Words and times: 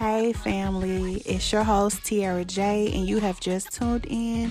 Hey, 0.00 0.32
family, 0.32 1.16
it's 1.26 1.52
your 1.52 1.62
host, 1.62 2.06
Tiara 2.06 2.42
J, 2.46 2.90
and 2.94 3.06
you 3.06 3.18
have 3.18 3.38
just 3.38 3.70
tuned 3.70 4.06
in 4.08 4.50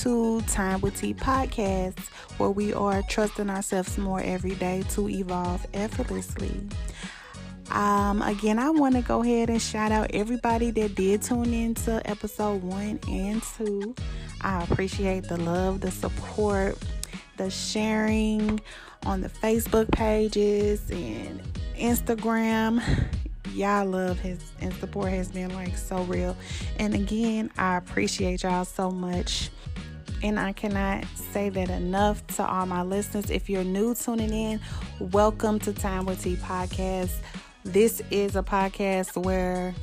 to 0.00 0.42
Time 0.42 0.82
with 0.82 1.00
T 1.00 1.14
podcast, 1.14 1.98
where 2.36 2.50
we 2.50 2.74
are 2.74 3.00
trusting 3.08 3.48
ourselves 3.48 3.96
more 3.96 4.20
every 4.20 4.56
day 4.56 4.82
to 4.90 5.08
evolve 5.08 5.66
effortlessly. 5.72 6.68
Um, 7.70 8.20
again, 8.20 8.58
I 8.58 8.68
want 8.68 8.94
to 8.94 9.00
go 9.00 9.22
ahead 9.22 9.48
and 9.48 9.62
shout 9.62 9.90
out 9.90 10.10
everybody 10.12 10.70
that 10.72 10.96
did 10.96 11.22
tune 11.22 11.54
in 11.54 11.74
to 11.76 12.02
episode 12.04 12.62
one 12.62 13.00
and 13.08 13.42
two. 13.56 13.94
I 14.42 14.62
appreciate 14.64 15.24
the 15.30 15.38
love, 15.38 15.80
the 15.80 15.92
support, 15.92 16.76
the 17.38 17.48
sharing 17.48 18.60
on 19.06 19.22
the 19.22 19.30
Facebook 19.30 19.90
pages 19.92 20.90
and 20.90 21.40
Instagram 21.74 22.82
y'all 23.54 23.86
love 23.86 24.18
his 24.18 24.52
and 24.60 24.72
support 24.74 25.10
has 25.10 25.30
been 25.30 25.54
like 25.54 25.76
so 25.76 26.02
real. 26.04 26.36
And 26.78 26.94
again, 26.94 27.50
I 27.58 27.76
appreciate 27.76 28.42
y'all 28.42 28.64
so 28.64 28.90
much. 28.90 29.50
And 30.22 30.38
I 30.38 30.52
cannot 30.52 31.04
say 31.14 31.48
that 31.48 31.70
enough 31.70 32.26
to 32.36 32.46
all 32.46 32.66
my 32.66 32.82
listeners. 32.82 33.30
If 33.30 33.48
you're 33.48 33.64
new 33.64 33.94
tuning 33.94 34.32
in, 34.32 34.60
welcome 34.98 35.58
to 35.60 35.72
Time 35.72 36.04
with 36.04 36.22
T 36.22 36.36
podcast. 36.36 37.12
This 37.64 38.02
is 38.10 38.36
a 38.36 38.42
podcast 38.42 39.22
where 39.24 39.74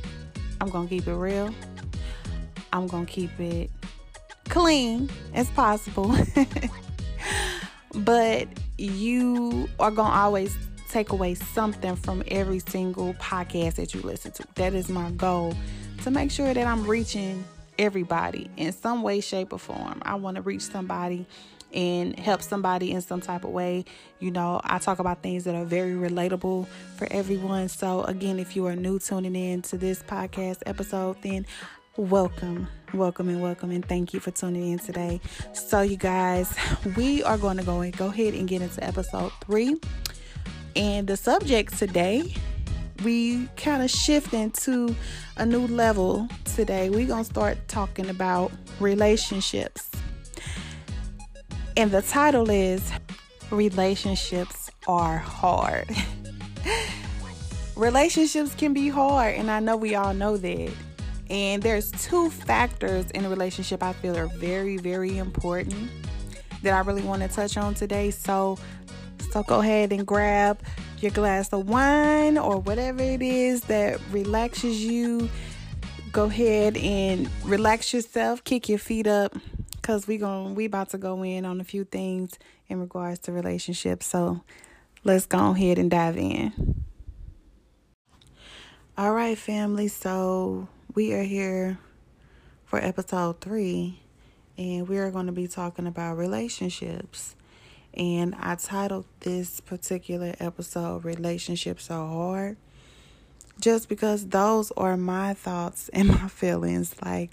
I'm 0.62 0.70
going 0.70 0.88
to 0.88 0.96
keep 0.96 1.08
it 1.08 1.16
real. 1.16 1.54
I'm 2.72 2.88
going 2.88 3.06
to 3.06 3.12
keep 3.12 3.40
it 3.40 3.72
clean 4.46 5.10
as 5.34 5.50
possible. 5.50 6.16
but 7.96 8.48
you 8.78 9.68
are 9.80 9.92
going 9.92 10.12
to 10.12 10.18
always 10.18 10.56
take 10.90 11.12
away 11.12 11.36
something 11.36 11.96
from 11.96 12.24
every 12.28 12.60
single 12.60 13.14
podcast 13.16 13.76
that 13.76 13.94
you 13.94 14.02
listen 14.02 14.32
to. 14.32 14.44
That 14.56 14.74
is 14.74 14.90
my 14.90 15.12
goal 15.12 15.54
to 16.04 16.12
make 16.12 16.32
sure 16.32 16.54
that 16.54 16.66
I'm 16.66 16.86
reaching 16.86 17.44
everybody 17.78 18.50
in 18.58 18.72
some 18.72 19.04
way, 19.04 19.20
shape, 19.22 19.54
or 19.54 19.60
form. 19.60 20.02
I 20.04 20.16
want 20.16 20.36
to 20.36 20.42
reach 20.42 20.64
somebody 20.64 21.26
and 21.74 22.18
help 22.18 22.42
somebody 22.42 22.92
in 22.92 23.02
some 23.02 23.22
type 23.22 23.44
of 23.44 23.52
way. 23.52 23.86
You 24.20 24.32
know, 24.32 24.62
I 24.64 24.80
talk 24.80 25.00
about 25.00 25.22
things 25.22 25.44
that 25.44 25.56
are 25.56 25.66
very 25.66 25.94
relatable 25.94 26.68
for 26.96 27.08
everyone. 27.12 27.68
So, 27.70 28.04
again, 28.04 28.40
if 28.40 28.56
you 28.56 28.66
are 28.68 28.76
new 28.76 29.00
tuning 29.00 29.36
in 29.36 29.62
to 29.64 29.78
this 29.78 30.02
podcast 30.04 30.64
episode, 30.66 31.18
then 31.22 31.46
welcome, 31.98 32.68
welcome, 32.94 33.28
and 33.28 33.42
welcome, 33.42 33.72
and 33.72 33.86
thank 33.86 34.14
you 34.14 34.20
for 34.20 34.32
tuning 34.32 34.72
in 34.72 34.80
today. 34.80 35.20
So, 35.54 35.82
you 35.82 35.98
guys, 35.98 36.56
we 36.96 37.22
are 37.24 37.38
going 37.38 37.58
to 37.58 37.64
go 37.64 37.82
and 37.82 37.96
go 37.96 38.08
ahead 38.08 38.34
and 38.34 38.48
get 38.48 38.62
into 38.62 38.84
episode 38.84 39.32
three. 39.46 39.76
And 40.76 41.08
the 41.08 41.18
subject 41.18 41.78
today, 41.78 42.34
we 43.04 43.48
kind 43.56 43.84
of 43.84 43.90
shift 43.90 44.34
into 44.34 44.96
a 45.38 45.46
new 45.46 45.68
level 45.68 46.28
today. 46.56 46.90
We're 46.90 47.08
going 47.08 47.24
to 47.24 47.30
start 47.30 47.58
talking 47.68 48.10
about 48.10 48.52
relationships. 48.80 49.90
And 51.76 51.92
the 51.92 52.02
title 52.02 52.50
is 52.50 52.92
Relationships 53.52 54.72
Are 54.88 55.18
Hard. 55.18 55.90
Relationships 57.76 58.56
can 58.56 58.74
be 58.74 58.90
hard, 58.90 59.36
and 59.36 59.52
I 59.52 59.60
know 59.60 59.78
we 59.78 59.94
all 59.94 60.14
know 60.14 60.38
that. 60.38 60.72
And 61.30 61.62
there's 61.62 61.92
two 61.92 62.30
factors 62.30 63.12
in 63.12 63.26
a 63.26 63.30
relationship 63.30 63.84
I 63.84 63.94
feel 63.94 64.18
are 64.18 64.28
very, 64.28 64.78
very 64.78 65.18
important 65.18 65.92
that 66.64 66.74
I 66.74 66.80
really 66.80 67.04
want 67.04 67.22
to 67.22 67.28
touch 67.28 67.58
on 67.58 67.76
today. 67.76 68.12
So 68.12 68.58
so 69.38 69.44
go 69.44 69.60
ahead 69.60 69.94
and 69.94 70.04
grab 70.08 70.60
your 70.98 71.12
glass 71.12 71.54
of 71.54 71.70
wine 71.70 72.40
or 72.40 72.58
whatever 72.58 73.04
it 73.04 73.22
is 73.22 73.62
that 73.62 74.02
relaxes 74.10 74.84
you. 74.84 75.30
Go 76.12 76.24
ahead 76.24 76.76
and 76.76 77.30
relax 77.44 77.94
yourself, 77.94 78.44
kick 78.44 78.68
your 78.68 78.80
feet 78.80 79.06
up 79.06 79.38
cuz 79.84 80.08
we 80.08 80.18
going 80.18 80.56
we 80.56 80.66
about 80.66 80.90
to 80.90 80.98
go 80.98 81.22
in 81.22 81.46
on 81.46 81.62
a 81.62 81.64
few 81.64 81.84
things 81.84 82.32
in 82.68 82.80
regards 82.80 83.20
to 83.20 83.32
relationships. 83.32 84.08
So 84.08 84.42
let's 85.04 85.28
go 85.28 85.52
ahead 85.52 85.78
and 85.78 85.92
dive 85.92 86.18
in. 86.18 86.84
All 88.98 89.14
right, 89.14 89.38
family. 89.38 89.88
So 89.88 90.68
we 90.96 91.14
are 91.14 91.22
here 91.22 91.78
for 92.66 92.84
episode 92.84 93.40
3 93.42 94.00
and 94.58 94.88
we 94.88 94.98
are 94.98 95.12
going 95.12 95.28
to 95.28 95.32
be 95.32 95.48
talking 95.48 95.86
about 95.86 96.18
relationships. 96.18 97.36
And 97.98 98.36
I 98.40 98.54
titled 98.56 99.06
this 99.22 99.60
particular 99.60 100.36
episode 100.40 101.04
Relationships 101.04 101.90
Are 101.90 102.08
Hard 102.08 102.58
just 103.60 103.90
because 103.90 104.28
those 104.28 104.72
are 104.78 104.96
my 104.96 105.34
thoughts 105.34 105.90
and 105.94 106.10
my 106.10 106.28
feelings. 106.28 106.96
Like, 107.04 107.32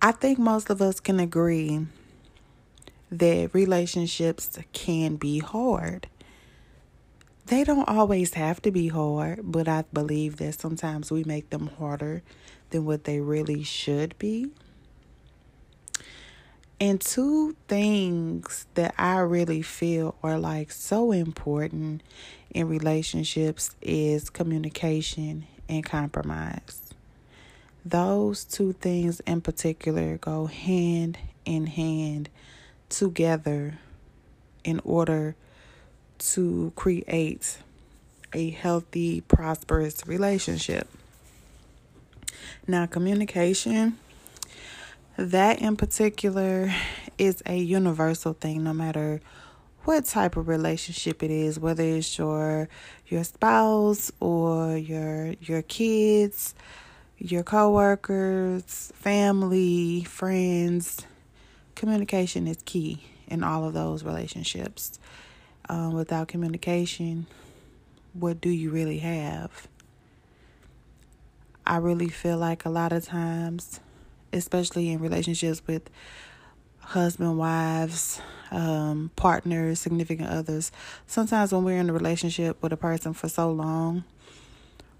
I 0.00 0.12
think 0.12 0.38
most 0.38 0.70
of 0.70 0.80
us 0.80 1.00
can 1.00 1.18
agree 1.18 1.84
that 3.10 3.50
relationships 3.52 4.56
can 4.72 5.16
be 5.16 5.40
hard. 5.40 6.08
They 7.46 7.64
don't 7.64 7.88
always 7.88 8.34
have 8.34 8.62
to 8.62 8.70
be 8.70 8.88
hard, 8.88 9.40
but 9.42 9.66
I 9.66 9.82
believe 9.92 10.36
that 10.36 10.60
sometimes 10.60 11.10
we 11.10 11.24
make 11.24 11.50
them 11.50 11.70
harder 11.78 12.22
than 12.70 12.84
what 12.84 13.04
they 13.04 13.20
really 13.20 13.64
should 13.64 14.16
be. 14.18 14.50
And 16.80 17.00
two 17.00 17.56
things 17.66 18.66
that 18.74 18.94
I 18.96 19.18
really 19.18 19.62
feel 19.62 20.14
are 20.22 20.38
like 20.38 20.70
so 20.70 21.10
important 21.10 22.04
in 22.50 22.68
relationships 22.68 23.74
is 23.82 24.30
communication 24.30 25.46
and 25.68 25.84
compromise. 25.84 26.82
Those 27.84 28.44
two 28.44 28.74
things 28.74 29.18
in 29.20 29.40
particular 29.40 30.18
go 30.18 30.46
hand 30.46 31.18
in 31.44 31.66
hand 31.66 32.28
together 32.88 33.78
in 34.62 34.80
order 34.84 35.34
to 36.18 36.72
create 36.76 37.58
a 38.32 38.50
healthy, 38.50 39.20
prosperous 39.22 40.06
relationship. 40.06 40.88
Now, 42.66 42.86
communication 42.86 43.98
that 45.18 45.60
in 45.60 45.76
particular 45.76 46.72
is 47.18 47.42
a 47.44 47.56
universal 47.56 48.34
thing 48.34 48.62
no 48.62 48.72
matter 48.72 49.20
what 49.82 50.04
type 50.04 50.36
of 50.36 50.46
relationship 50.46 51.24
it 51.24 51.30
is 51.30 51.58
whether 51.58 51.82
it's 51.82 52.16
your 52.16 52.68
your 53.08 53.24
spouse 53.24 54.12
or 54.20 54.76
your 54.76 55.34
your 55.40 55.60
kids 55.62 56.54
your 57.18 57.42
coworkers 57.42 58.92
family 58.94 60.04
friends. 60.04 61.04
Communication 61.74 62.46
is 62.46 62.58
key 62.64 63.02
in 63.26 63.42
all 63.42 63.64
of 63.64 63.74
those 63.74 64.04
relationships. 64.04 65.00
Um, 65.68 65.94
without 65.94 66.28
communication 66.28 67.26
what 68.12 68.40
do 68.40 68.50
you 68.50 68.70
really 68.70 68.98
have? 68.98 69.66
I 71.66 71.76
really 71.78 72.08
feel 72.08 72.38
like 72.38 72.64
a 72.64 72.70
lot 72.70 72.92
of 72.92 73.04
times 73.04 73.80
especially 74.32 74.90
in 74.90 75.00
relationships 75.00 75.62
with 75.66 75.90
husband, 76.80 77.38
wives, 77.38 78.20
um, 78.50 79.10
partners, 79.16 79.80
significant 79.80 80.28
others. 80.28 80.72
Sometimes 81.06 81.52
when 81.52 81.64
we're 81.64 81.78
in 81.78 81.90
a 81.90 81.92
relationship 81.92 82.62
with 82.62 82.72
a 82.72 82.76
person 82.76 83.12
for 83.12 83.28
so 83.28 83.50
long, 83.50 84.04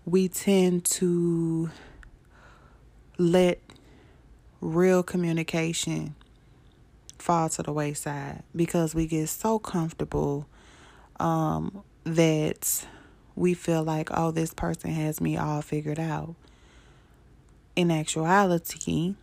we 0.05 0.29
tend 0.29 0.85
to 0.85 1.71
let 3.17 3.61
real 4.61 5.03
communication 5.03 6.15
fall 7.19 7.49
to 7.49 7.63
the 7.63 7.73
wayside 7.73 8.43
because 8.55 8.95
we 8.95 9.07
get 9.07 9.29
so 9.29 9.59
comfortable 9.59 10.47
um, 11.21 11.83
that 12.05 12.87
we 13.35 13.55
feel 13.55 13.83
like, 13.83 14.09
oh, 14.13 14.31
this 14.31 14.55
person 14.55 14.91
has 14.91 15.21
me 15.21 15.37
all 15.37 15.63
figured 15.63 15.99
out 15.99 16.35
in 17.77 17.91
actuality, 17.91 19.15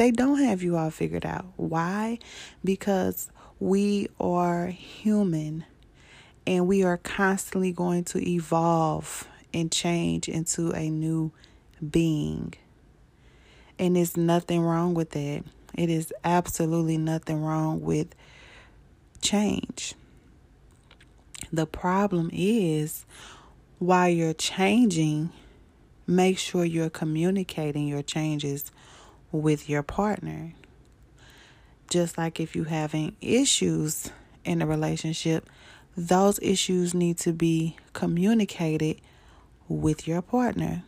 they 0.00 0.10
don't 0.10 0.38
have 0.38 0.62
you 0.62 0.78
all 0.78 0.88
figured 0.88 1.26
out. 1.26 1.44
Why? 1.56 2.18
Because 2.64 3.30
we 3.58 4.08
are 4.18 4.68
human 4.68 5.66
and 6.46 6.66
we 6.66 6.82
are 6.82 6.96
constantly 6.96 7.70
going 7.70 8.04
to 8.04 8.26
evolve 8.26 9.28
and 9.52 9.70
change 9.70 10.26
into 10.26 10.70
a 10.70 10.88
new 10.88 11.32
being. 11.90 12.54
And 13.78 13.94
there's 13.94 14.16
nothing 14.16 14.62
wrong 14.62 14.94
with 14.94 15.10
that. 15.10 15.44
It 15.74 15.90
is 15.90 16.14
absolutely 16.24 16.96
nothing 16.96 17.44
wrong 17.44 17.82
with 17.82 18.14
change. 19.20 19.92
The 21.52 21.66
problem 21.66 22.30
is 22.32 23.04
while 23.78 24.08
you're 24.08 24.32
changing, 24.32 25.28
make 26.06 26.38
sure 26.38 26.64
you're 26.64 26.88
communicating 26.88 27.86
your 27.86 28.02
changes 28.02 28.72
with 29.32 29.68
your 29.68 29.82
partner. 29.82 30.52
Just 31.90 32.18
like 32.18 32.40
if 32.40 32.54
you're 32.54 32.66
having 32.66 33.16
issues 33.20 34.10
in 34.44 34.62
a 34.62 34.66
relationship, 34.66 35.48
those 35.96 36.38
issues 36.40 36.94
need 36.94 37.18
to 37.18 37.32
be 37.32 37.76
communicated 37.92 39.00
with 39.68 40.06
your 40.08 40.22
partner. 40.22 40.84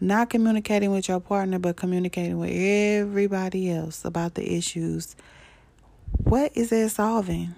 not 0.00 0.28
communicating 0.30 0.90
with 0.90 1.08
your 1.08 1.20
partner, 1.20 1.58
but 1.58 1.76
communicating 1.76 2.38
with 2.38 2.50
everybody 2.52 3.70
else 3.70 4.04
about 4.04 4.34
the 4.34 4.54
issues, 4.56 5.16
what 6.24 6.52
is 6.54 6.70
it 6.72 6.90
solving? 6.90 7.54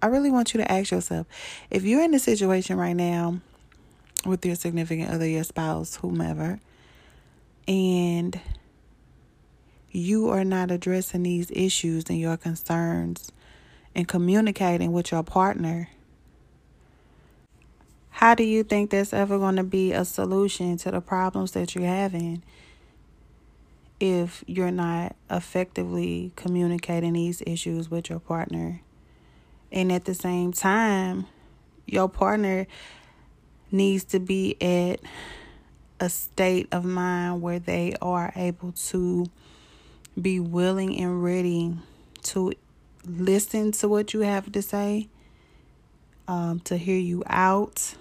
I 0.00 0.06
really 0.06 0.30
want 0.30 0.52
you 0.52 0.58
to 0.58 0.70
ask 0.70 0.90
yourself 0.90 1.26
if 1.70 1.84
you're 1.84 2.02
in 2.02 2.14
a 2.14 2.18
situation 2.18 2.76
right 2.76 2.96
now 2.96 3.40
with 4.26 4.44
your 4.44 4.56
significant 4.56 5.10
other, 5.10 5.26
your 5.26 5.44
spouse, 5.44 5.96
whomever, 5.96 6.58
and 7.68 8.40
you 9.90 10.30
are 10.30 10.44
not 10.44 10.70
addressing 10.70 11.22
these 11.22 11.50
issues 11.50 12.08
and 12.08 12.18
your 12.18 12.36
concerns 12.36 13.30
and 13.94 14.08
communicating 14.08 14.92
with 14.92 15.12
your 15.12 15.22
partner, 15.22 15.88
how 18.10 18.34
do 18.34 18.44
you 18.44 18.62
think 18.62 18.90
that's 18.90 19.12
ever 19.12 19.38
going 19.38 19.56
to 19.56 19.64
be 19.64 19.92
a 19.92 20.04
solution 20.04 20.76
to 20.78 20.90
the 20.90 21.00
problems 21.00 21.52
that 21.52 21.74
you're 21.74 21.84
having 21.84 22.42
if 24.00 24.42
you're 24.46 24.70
not 24.70 25.14
effectively 25.30 26.32
communicating 26.36 27.12
these 27.12 27.42
issues 27.46 27.90
with 27.90 28.08
your 28.08 28.20
partner? 28.20 28.80
And 29.70 29.90
at 29.90 30.04
the 30.04 30.14
same 30.14 30.52
time, 30.52 31.26
your 31.86 32.08
partner 32.08 32.66
needs 33.70 34.04
to 34.04 34.20
be 34.20 34.56
at 34.62 35.00
a 36.02 36.08
state 36.08 36.66
of 36.72 36.84
mind 36.84 37.40
where 37.40 37.60
they 37.60 37.94
are 38.02 38.32
able 38.34 38.72
to 38.72 39.24
be 40.20 40.40
willing 40.40 40.98
and 40.98 41.22
ready 41.22 41.72
to 42.22 42.52
listen 43.06 43.70
to 43.70 43.86
what 43.86 44.12
you 44.12 44.20
have 44.20 44.50
to 44.50 44.60
say, 44.60 45.08
um, 46.26 46.58
to 46.58 46.76
hear 46.76 46.98
you 46.98 47.22
out, 47.28 47.94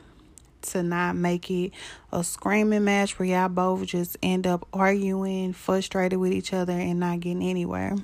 to 0.64 0.82
not 0.82 1.16
make 1.16 1.52
it 1.52 1.74
a 2.12 2.24
screaming 2.24 2.86
match 2.86 3.20
where 3.20 3.28
y'all 3.28 3.50
both 3.50 3.86
just 3.86 4.18
end 4.24 4.48
up 4.48 4.68
arguing, 4.74 5.54
frustrated 5.54 6.18
with 6.18 6.34
each 6.34 6.54
other, 6.54 6.74
and 6.74 7.00
not 7.00 7.20
getting 7.20 7.44
anywhere. 7.44 7.96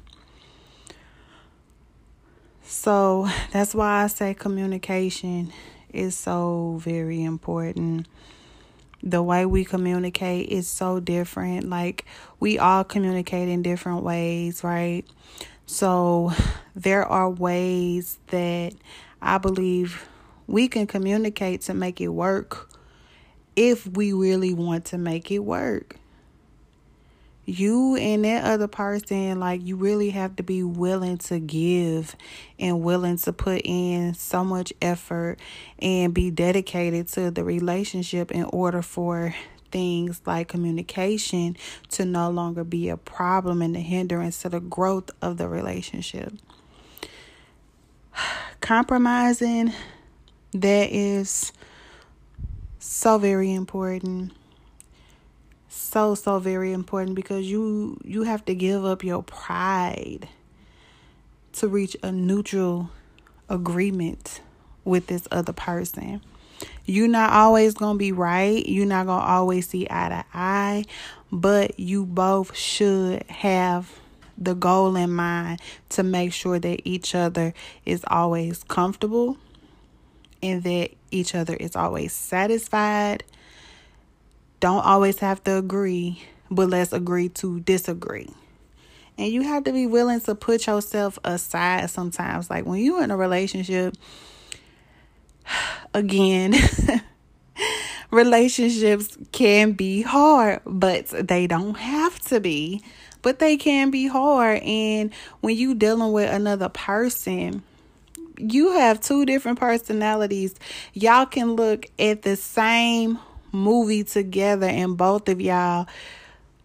So 2.62 3.28
that's 3.52 3.74
why 3.74 4.04
I 4.04 4.08
say 4.08 4.36
communication 4.36 5.52
is 5.92 6.16
so 6.16 6.80
very 6.84 7.24
important. 7.24 8.08
The 9.04 9.22
way 9.22 9.46
we 9.46 9.64
communicate 9.64 10.50
is 10.50 10.68
so 10.68 11.00
different. 11.00 11.70
Like, 11.70 12.06
we 12.40 12.58
all 12.58 12.84
communicate 12.84 13.50
in 13.50 13.62
different 13.62 14.04
ways, 14.04 14.64
right? 14.64 15.04
So, 15.66 16.34
there 16.76 17.06
are 17.06 17.30
ways 17.30 18.18
that 18.28 18.74
I 19.22 19.38
believe 19.38 20.08
we 20.48 20.68
can 20.68 20.88
communicate 20.88 21.62
to 21.64 21.74
make 21.74 22.02
it 22.02 22.08
work 22.08 22.70
if 23.56 23.86
we 23.86 24.14
really 24.14 24.54
want 24.54 24.86
to 24.86 24.98
make 24.98 25.32
it 25.32 25.40
work 25.40 25.97
you 27.48 27.96
and 27.96 28.26
that 28.26 28.44
other 28.44 28.68
person, 28.68 29.40
like, 29.40 29.66
you 29.66 29.78
really 29.78 30.10
have 30.10 30.36
to 30.36 30.44
be 30.44 30.64
willing 30.64 31.18
to 31.18 31.40
give 31.40 32.14
and 32.60 32.82
willing 32.82 33.18
to 33.18 33.32
put 33.32 33.62
in 33.64 34.14
so 34.14 34.44
much 34.44 34.74
effort 34.82 35.40
and 35.80 36.14
be 36.14 36.30
dedicated 36.30 37.08
to 37.08 37.32
the 37.32 37.46
relationship 37.46 38.32
in 38.32 38.44
order 38.44 38.82
for 38.82 39.34
things 39.72 40.22
like 40.26 40.50
communication 40.50 41.56
to 41.90 42.04
no 42.04 42.30
longer 42.30 42.66
be 42.66 42.90
a 42.90 42.98
problem 42.98 43.62
and 43.62 43.76
a 43.78 43.80
hindrance 43.80 44.42
to 44.42 44.50
the 44.50 44.60
growth 44.60 45.10
of 45.22 45.38
the 45.38 45.48
relationship. 45.48 46.34
Compromising, 48.60 49.72
that 50.52 50.90
is 50.92 51.54
so 52.80 53.18
very 53.18 53.54
important 53.54 54.34
so 55.70 56.16
so 56.16 56.40
very 56.40 56.72
important 56.74 57.16
because 57.16 57.50
you 57.50 58.00
you 58.04 58.24
have 58.24 58.46
to 58.46 58.56
give 58.56 58.86
up 58.86 59.04
your 59.04 59.24
pride 59.24 60.28
to 61.54 61.68
reach 61.68 61.96
a 62.04 62.12
neutral 62.12 62.90
agreement 63.50 64.42
with 64.86 65.08
this 65.08 65.28
other 65.32 65.54
person. 65.54 66.22
You're 66.86 67.08
not 67.08 67.32
always 67.32 67.74
going 67.74 67.96
to 67.96 68.00
be 68.00 68.12
right. 68.12 68.66
You're 68.66 68.86
not 68.86 69.06
going 69.06 69.22
to 69.22 69.28
always 69.28 69.68
see 69.68 69.88
eye 69.90 70.10
to 70.10 70.26
eye, 70.34 70.86
but 71.32 71.80
you 71.80 72.06
both 72.06 72.56
should 72.56 73.24
have 73.24 74.00
the 74.38 74.54
goal 74.54 74.96
in 74.96 75.12
mind 75.12 75.60
to 75.90 76.04
make 76.04 76.32
sure 76.32 76.60
that 76.60 76.82
each 76.88 77.16
other 77.16 77.54
is 77.86 78.04
always 78.08 78.64
comfortable 78.64 79.38
and 80.42 80.64
that 80.64 80.92
each 81.12 81.36
other 81.36 81.56
is 81.56 81.76
always 81.76 82.14
satisfied 82.14 83.24
don't 84.60 84.84
always 84.84 85.20
have 85.20 85.44
to 85.44 85.58
agree, 85.58 86.24
but 86.50 86.70
let's 86.70 86.94
agree 86.94 87.30
to 87.30 87.60
disagree. 87.60 88.30
And 89.18 89.32
you 89.32 89.42
have 89.42 89.64
to 89.64 89.72
be 89.72 89.88
willing 89.88 90.20
to 90.22 90.36
put 90.36 90.68
yourself 90.68 91.18
aside 91.24 91.90
sometimes. 91.90 92.50
Like 92.50 92.66
when 92.66 92.82
you're 92.82 93.04
in 93.04 93.12
a 93.12 93.18
relationship, 93.18 93.96
again, 95.94 96.54
relationships 98.12 99.18
can 99.32 99.74
be 99.74 100.02
hard, 100.02 100.62
but 100.66 101.08
they 101.08 101.48
don't 101.48 101.78
have 101.78 102.20
to 102.22 102.40
be. 102.40 102.82
But 103.24 103.40
they 103.40 103.58
can 103.58 103.90
be 103.90 104.08
hard. 104.08 104.62
And 104.62 105.12
when 105.42 105.58
you're 105.58 105.76
dealing 105.76 106.12
with 106.12 106.32
another 106.32 106.70
person, 106.70 107.64
you 108.38 108.74
have 108.74 109.02
two 109.02 109.26
different 109.26 109.60
personalities. 109.60 110.54
Y'all 110.94 111.26
can 111.26 111.54
look 111.54 111.88
at 111.98 112.22
the 112.22 112.36
same 112.36 113.20
movie 113.52 114.04
together 114.04 114.68
and 114.68 114.98
both 114.98 115.30
of 115.30 115.42
y'all 115.42 115.88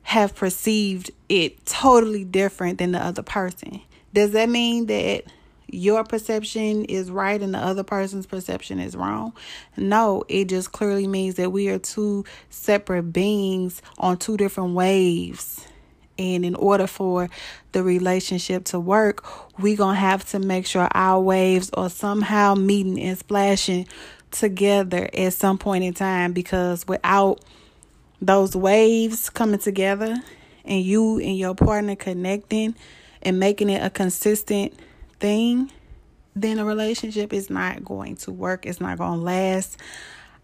have 0.02 0.34
perceived 0.34 1.10
it 1.28 1.64
totally 1.64 2.24
different 2.24 2.78
than 2.78 2.92
the 2.92 2.98
other 2.98 3.22
person. 3.22 3.80
Does 4.12 4.32
that 4.32 4.48
mean 4.48 4.86
that 4.86 5.24
your 5.68 6.04
perception 6.04 6.84
is 6.84 7.10
right 7.10 7.40
and 7.40 7.54
the 7.54 7.58
other 7.58 7.82
person's 7.82 8.26
perception 8.26 8.78
is 8.78 8.94
wrong? 8.94 9.32
No, 9.76 10.24
it 10.28 10.48
just 10.48 10.72
clearly 10.72 11.06
means 11.06 11.36
that 11.36 11.50
we 11.50 11.68
are 11.68 11.78
two 11.78 12.24
separate 12.50 13.12
beings 13.12 13.80
on 13.96 14.18
two 14.18 14.36
different 14.36 14.74
waves. 14.74 15.66
And 16.18 16.44
in 16.44 16.54
order 16.54 16.86
for 16.86 17.30
the 17.72 17.82
relationship 17.82 18.64
to 18.66 18.78
work, 18.78 19.24
we're 19.58 19.78
going 19.78 19.94
to 19.94 20.00
have 20.00 20.28
to 20.30 20.38
make 20.38 20.66
sure 20.66 20.88
our 20.92 21.20
waves 21.20 21.70
are 21.72 21.88
somehow 21.88 22.54
meeting 22.54 23.00
and 23.00 23.18
splashing 23.18 23.88
together 24.32 25.08
at 25.14 25.32
some 25.32 25.58
point 25.58 25.84
in 25.84 25.94
time 25.94 26.32
because 26.32 26.86
without 26.86 27.40
those 28.20 28.56
waves 28.56 29.30
coming 29.30 29.58
together 29.58 30.16
and 30.64 30.82
you 30.82 31.18
and 31.18 31.36
your 31.36 31.54
partner 31.54 31.96
connecting 31.96 32.74
and 33.22 33.38
making 33.38 33.70
it 33.70 33.82
a 33.84 33.90
consistent 33.90 34.74
thing, 35.20 35.70
then 36.34 36.58
a 36.58 36.64
relationship 36.64 37.32
is 37.32 37.50
not 37.50 37.84
going 37.84 38.16
to 38.16 38.32
work. 38.32 38.66
It's 38.66 38.80
not 38.80 38.98
going 38.98 39.18
to 39.18 39.24
last. 39.24 39.76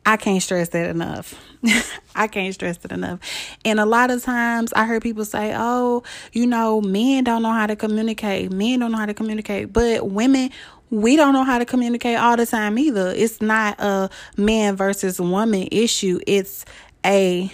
I 0.07 0.17
can't 0.17 0.43
stress 0.43 0.71
that 0.71 0.89
enough. 0.89 1.35
I 2.15 2.29
can't 2.29 2.55
stress 2.55 2.83
it 2.85 2.93
enough. 2.93 3.21
And 3.65 3.79
a 3.79 3.85
lot 3.85 4.11
of 4.11 4.23
times 4.23 4.73
I 4.73 4.87
heard 4.87 5.03
people 5.03 5.25
say, 5.25 5.53
oh, 5.55 6.03
you 6.33 6.47
know, 6.47 6.81
men 6.81 7.25
don't 7.25 7.43
know 7.43 7.53
how 7.53 7.67
to 7.67 7.77
communicate. 7.77 8.51
Men 8.51 8.81
don't 8.81 8.93
know 8.93 8.99
how 8.99 9.07
to 9.07 9.15
communicate. 9.15 9.73
But 9.73 10.09
women, 10.09 10.51
we 10.91 11.17
don't 11.17 11.33
know 11.33 11.45
how 11.45 11.59
to 11.59 11.65
communicate 11.65 12.19
all 12.19 12.37
the 12.37 12.47
time 12.47 12.79
either. 12.79 13.13
It's 13.15 13.41
not 13.41 13.81
a 13.81 14.11
man 14.37 14.77
versus 14.77 15.21
woman 15.21 15.69
issue, 15.71 16.21
it's 16.27 16.65
a 17.05 17.51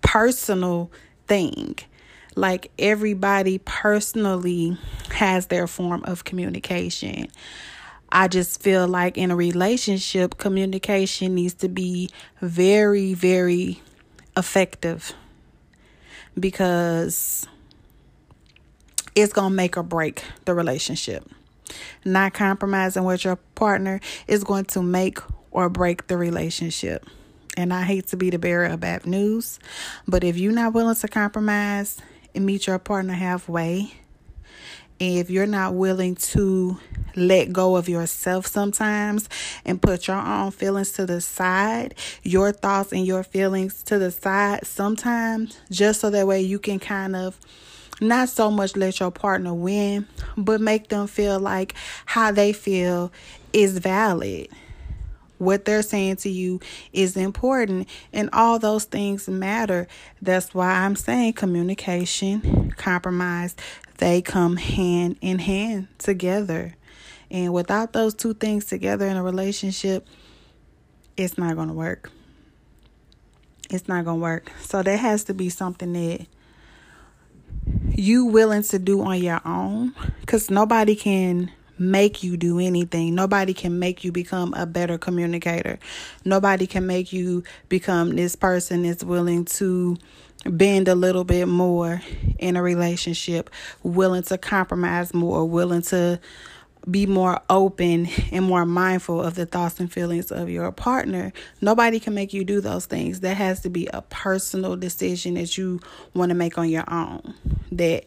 personal 0.00 0.90
thing. 1.26 1.76
Like 2.34 2.70
everybody 2.78 3.58
personally 3.58 4.76
has 5.10 5.46
their 5.46 5.66
form 5.66 6.02
of 6.04 6.24
communication. 6.24 7.28
I 8.10 8.28
just 8.28 8.62
feel 8.62 8.86
like 8.88 9.16
in 9.16 9.30
a 9.30 9.36
relationship, 9.36 10.36
communication 10.38 11.34
needs 11.34 11.54
to 11.54 11.68
be 11.68 12.10
very, 12.40 13.14
very 13.14 13.80
effective 14.36 15.14
because 16.38 17.46
it's 19.14 19.32
going 19.32 19.50
to 19.50 19.54
make 19.54 19.76
or 19.76 19.82
break 19.82 20.24
the 20.44 20.54
relationship. 20.54 21.28
Not 22.04 22.34
compromising 22.34 23.04
with 23.04 23.24
your 23.24 23.36
partner 23.36 24.00
is 24.26 24.44
going 24.44 24.66
to 24.66 24.82
make 24.82 25.18
or 25.50 25.68
break 25.68 26.06
the 26.06 26.16
relationship. 26.16 27.06
And 27.56 27.72
I 27.72 27.82
hate 27.82 28.06
to 28.08 28.16
be 28.16 28.30
the 28.30 28.38
bearer 28.38 28.66
of 28.66 28.80
bad 28.80 29.06
news, 29.06 29.58
but 30.08 30.24
if 30.24 30.38
you're 30.38 30.52
not 30.52 30.72
willing 30.72 30.96
to 30.96 31.08
compromise 31.08 32.00
and 32.34 32.46
meet 32.46 32.66
your 32.66 32.78
partner 32.78 33.12
halfway, 33.12 33.92
if 34.98 35.30
you're 35.30 35.46
not 35.46 35.74
willing 35.74 36.14
to 36.14 36.78
let 37.16 37.52
go 37.52 37.76
of 37.76 37.88
yourself 37.88 38.46
sometimes 38.46 39.28
and 39.64 39.82
put 39.82 40.06
your 40.06 40.16
own 40.16 40.50
feelings 40.50 40.92
to 40.92 41.04
the 41.04 41.20
side, 41.20 41.94
your 42.22 42.52
thoughts 42.52 42.92
and 42.92 43.04
your 43.06 43.22
feelings 43.22 43.82
to 43.82 43.98
the 43.98 44.10
side 44.10 44.66
sometimes, 44.66 45.58
just 45.70 46.00
so 46.00 46.10
that 46.10 46.26
way 46.26 46.40
you 46.40 46.58
can 46.58 46.78
kind 46.78 47.16
of 47.16 47.38
not 48.02 48.28
so 48.28 48.50
much 48.50 48.76
let 48.76 49.00
your 49.00 49.10
partner 49.10 49.54
win, 49.54 50.06
but 50.36 50.60
make 50.60 50.88
them 50.88 51.06
feel 51.06 51.38
like 51.40 51.74
how 52.06 52.32
they 52.32 52.52
feel 52.52 53.12
is 53.52 53.78
valid. 53.78 54.48
what 55.42 55.64
they're 55.64 55.82
saying 55.82 56.16
to 56.16 56.30
you 56.30 56.60
is 56.92 57.16
important, 57.16 57.88
and 58.12 58.30
all 58.32 58.58
those 58.58 58.84
things 58.84 59.28
matter. 59.28 59.88
That's 60.22 60.54
why 60.54 60.70
I'm 60.70 60.96
saying 60.96 61.34
communication, 61.34 62.72
compromise, 62.76 63.56
they 63.98 64.22
come 64.22 64.56
hand 64.56 65.16
in 65.20 65.38
hand 65.40 65.88
together. 65.98 66.74
And 67.30 67.52
without 67.52 67.92
those 67.92 68.14
two 68.14 68.34
things 68.34 68.66
together 68.66 69.06
in 69.06 69.16
a 69.16 69.22
relationship, 69.22 70.06
it's 71.16 71.36
not 71.36 71.56
going 71.56 71.68
to 71.68 71.74
work. 71.74 72.10
It's 73.70 73.88
not 73.88 74.04
going 74.04 74.18
to 74.18 74.22
work. 74.22 74.50
So 74.60 74.82
there 74.82 74.96
has 74.96 75.24
to 75.24 75.34
be 75.34 75.48
something 75.48 75.92
that 75.94 76.26
you 77.94 78.24
willing 78.26 78.62
to 78.62 78.78
do 78.78 79.02
on 79.02 79.22
your 79.22 79.40
own 79.44 79.94
cuz 80.26 80.50
nobody 80.50 80.94
can 80.94 81.50
make 81.78 82.22
you 82.22 82.36
do 82.36 82.58
anything. 82.58 83.14
Nobody 83.14 83.54
can 83.54 83.78
make 83.78 84.04
you 84.04 84.12
become 84.12 84.54
a 84.54 84.66
better 84.66 84.98
communicator. 84.98 85.78
Nobody 86.24 86.66
can 86.66 86.86
make 86.86 87.12
you 87.12 87.42
become 87.68 88.14
this 88.14 88.36
person 88.36 88.82
that's 88.82 89.02
willing 89.02 89.44
to 89.46 89.96
bend 90.44 90.88
a 90.88 90.94
little 90.94 91.24
bit 91.24 91.46
more 91.46 92.02
in 92.38 92.56
a 92.56 92.62
relationship, 92.62 93.50
willing 93.82 94.22
to 94.24 94.38
compromise 94.38 95.14
more, 95.14 95.44
willing 95.44 95.82
to 95.82 96.20
be 96.90 97.06
more 97.06 97.40
open 97.48 98.08
and 98.30 98.44
more 98.44 98.66
mindful 98.66 99.22
of 99.22 99.34
the 99.34 99.46
thoughts 99.46 99.78
and 99.80 99.92
feelings 99.92 100.32
of 100.32 100.50
your 100.50 100.72
partner. 100.72 101.32
Nobody 101.60 102.00
can 102.00 102.14
make 102.14 102.32
you 102.32 102.44
do 102.44 102.60
those 102.60 102.86
things. 102.86 103.20
That 103.20 103.36
has 103.36 103.60
to 103.60 103.70
be 103.70 103.88
a 103.92 104.02
personal 104.02 104.76
decision 104.76 105.34
that 105.34 105.56
you 105.56 105.80
want 106.14 106.30
to 106.30 106.34
make 106.34 106.58
on 106.58 106.68
your 106.68 106.84
own. 106.92 107.34
That 107.70 108.06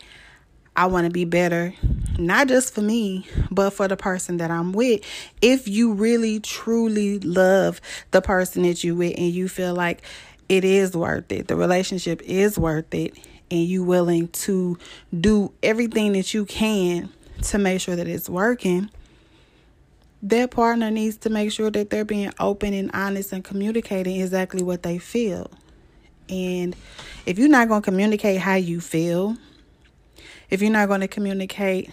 I 0.75 0.87
want 0.87 1.05
to 1.05 1.11
be 1.11 1.23
better, 1.23 1.73
not 2.17 2.49
just 2.49 2.73
for 2.73 2.81
me, 2.81 3.25
but 3.49 3.71
for 3.71 3.87
the 3.87 3.95
person 3.95 4.37
that 4.37 4.51
I'm 4.51 4.73
with. 4.73 5.01
If 5.41 5.69
you 5.69 5.93
really 5.93 6.41
truly 6.41 7.19
love 7.19 7.79
the 8.11 8.21
person 8.21 8.63
that 8.63 8.83
you 8.83 8.95
with 8.95 9.15
and 9.17 9.31
you 9.31 9.47
feel 9.47 9.73
like 9.73 10.01
it 10.49 10.65
is 10.65 10.95
worth 10.95 11.31
it, 11.31 11.47
the 11.47 11.55
relationship 11.55 12.21
is 12.23 12.59
worth 12.59 12.93
it, 12.93 13.17
and 13.49 13.61
you 13.61 13.83
willing 13.83 14.27
to 14.29 14.77
do 15.17 15.53
everything 15.63 16.13
that 16.13 16.33
you 16.33 16.45
can 16.45 17.09
to 17.51 17.57
make 17.57 17.81
sure 17.81 17.95
that 17.95 18.07
it's 18.07 18.29
working, 18.29 18.89
their 20.21 20.47
partner 20.47 20.89
needs 20.89 21.17
to 21.17 21.29
make 21.29 21.51
sure 21.51 21.69
that 21.69 21.89
they're 21.89 22.05
being 22.05 22.31
open 22.39 22.73
and 22.73 22.89
honest 22.93 23.31
and 23.31 23.43
communicating 23.43 24.19
exactly 24.21 24.63
what 24.63 24.83
they 24.83 24.97
feel. 24.97 25.51
And 26.29 26.75
if 27.25 27.37
you're 27.37 27.49
not 27.49 27.67
going 27.67 27.81
to 27.81 27.85
communicate 27.85 28.39
how 28.39 28.55
you 28.55 28.81
feel, 28.81 29.37
if 30.49 30.61
you're 30.61 30.71
not 30.71 30.87
going 30.87 31.01
to 31.01 31.07
communicate 31.07 31.91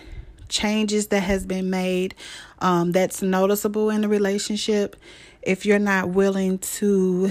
changes 0.48 1.08
that 1.08 1.20
has 1.20 1.46
been 1.46 1.70
made 1.70 2.14
um, 2.60 2.92
that's 2.92 3.22
noticeable 3.22 3.90
in 3.90 4.02
the 4.02 4.08
relationship, 4.08 4.96
if 5.42 5.66
you're 5.66 5.78
not 5.78 6.10
willing 6.10 6.58
to 6.58 7.30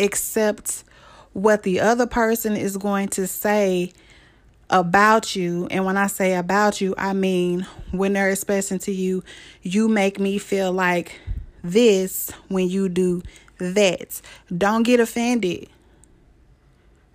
accept 0.00 0.84
what 1.32 1.62
the 1.62 1.80
other 1.80 2.06
person 2.06 2.56
is 2.56 2.76
going 2.76 3.08
to 3.08 3.26
say 3.26 3.92
about 4.72 5.36
you. 5.36 5.68
And 5.70 5.84
when 5.84 5.96
I 5.96 6.08
say 6.08 6.34
about 6.34 6.80
you, 6.80 6.94
I 6.98 7.12
mean 7.12 7.66
when 7.92 8.14
they're 8.14 8.30
expressing 8.30 8.78
to 8.80 8.92
you, 8.92 9.22
you 9.60 9.86
make 9.86 10.18
me 10.18 10.38
feel 10.38 10.72
like 10.72 11.20
this 11.62 12.32
when 12.48 12.68
you 12.68 12.88
do 12.88 13.22
that. 13.58 14.20
Don't 14.56 14.82
get 14.82 14.98
offended. 14.98 15.68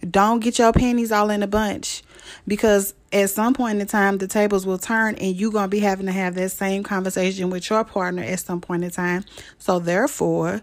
Don't 0.10 0.40
get 0.40 0.60
your 0.60 0.72
panties 0.72 1.12
all 1.12 1.32
in 1.32 1.42
a 1.42 1.48
bunch 1.48 2.04
because 2.48 2.94
at 3.12 3.32
some 3.32 3.54
point 3.54 3.82
in 3.82 3.88
time 3.88 4.20
the 4.20 4.28
tables 4.28 4.66
will 4.66 4.78
turn 4.78 5.16
and 5.16 5.36
you're 5.36 5.52
going 5.52 5.66
to 5.66 5.70
be 5.70 5.80
having 5.80 6.06
to 6.06 6.12
have 6.12 6.36
that 6.36 6.50
same 6.50 6.84
conversation 6.84 7.50
with 7.50 7.68
your 7.70 7.84
partner 7.84 8.22
at 8.22 8.40
some 8.40 8.62
point 8.62 8.84
in 8.84 8.92
time. 8.92 9.26
So 9.58 9.80
therefore, 9.80 10.62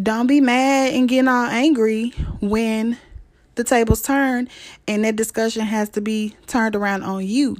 don't 0.00 0.26
be 0.26 0.40
mad 0.40 0.94
and 0.94 1.08
getting 1.08 1.28
all 1.28 1.46
angry 1.46 2.10
when 2.40 2.96
the 3.58 3.64
tables 3.64 4.00
turn 4.00 4.48
and 4.86 5.04
that 5.04 5.16
discussion 5.16 5.62
has 5.62 5.90
to 5.90 6.00
be 6.00 6.34
turned 6.46 6.76
around 6.76 7.02
on 7.02 7.26
you. 7.26 7.56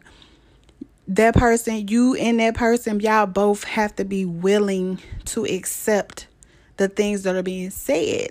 That 1.09 1.35
person, 1.35 1.89
you 1.89 2.15
and 2.15 2.39
that 2.39 2.55
person, 2.55 3.01
y'all 3.01 3.27
both 3.27 3.65
have 3.65 3.97
to 3.97 4.05
be 4.05 4.25
willing 4.25 5.01
to 5.27 5.45
accept 5.45 6.29
the 6.77 6.87
things 6.89 7.25
that 7.25 7.35
are 7.35 7.43
being 7.43 7.71
said. 7.71 8.31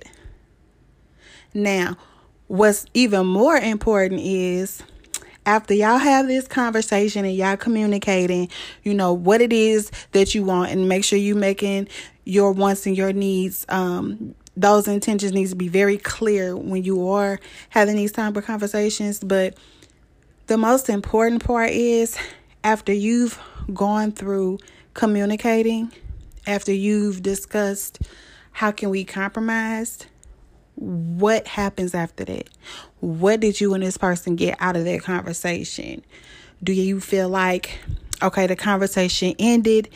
Now, 1.54 1.98
what's 2.48 2.86
even 2.94 3.28
more 3.28 3.58
important 3.58 4.22
is 4.22 4.82
after 5.46 5.74
y'all 5.74 5.98
have 5.98 6.28
this 6.28 6.48
conversation 6.48 7.26
and 7.26 7.36
y'all 7.36 7.58
communicating, 7.58 8.50
you 8.84 8.94
know, 8.94 9.12
what 9.12 9.42
it 9.42 9.52
is 9.52 9.92
that 10.14 10.34
you 10.34 10.44
want 10.44 10.72
and 10.72 10.88
make 10.88 11.04
sure 11.04 11.20
you 11.20 11.36
making 11.36 11.90
your 12.24 12.54
wants 12.54 12.86
and 12.86 12.96
your 12.96 13.12
needs 13.12 13.66
um 13.68 14.36
those 14.58 14.88
intentions 14.88 15.32
need 15.32 15.48
to 15.48 15.56
be 15.56 15.68
very 15.68 15.98
clear 15.98 16.58
when 16.58 16.84
you 16.84 17.10
are 17.10 17.40
having 17.70 17.96
these 17.96 18.12
type 18.12 18.36
of 18.36 18.46
conversations. 18.46 19.20
But 19.20 19.56
the 20.48 20.58
most 20.58 20.90
important 20.90 21.46
part 21.46 21.70
is 21.70 22.18
after 22.64 22.92
you've 22.92 23.40
gone 23.74 24.12
through 24.12 24.58
communicating 24.94 25.92
after 26.48 26.74
you've 26.74 27.22
discussed 27.22 28.00
how 28.52 28.72
can 28.72 28.90
we 28.90 29.04
compromise 29.04 30.00
what 30.76 31.48
happens 31.48 31.94
after 31.94 32.26
that? 32.26 32.50
What 33.00 33.40
did 33.40 33.62
you 33.62 33.74
and 33.74 33.84
this 33.84 33.98
person 33.98 34.36
get 34.36 34.58
out 34.60 34.76
of 34.76 34.86
that 34.86 35.04
conversation? 35.04 36.04
Do 36.64 36.74
you 36.74 37.00
feel 37.00 37.30
like 37.30 37.80
okay 38.22 38.48
the 38.48 38.56
conversation 38.56 39.36
ended 39.38 39.90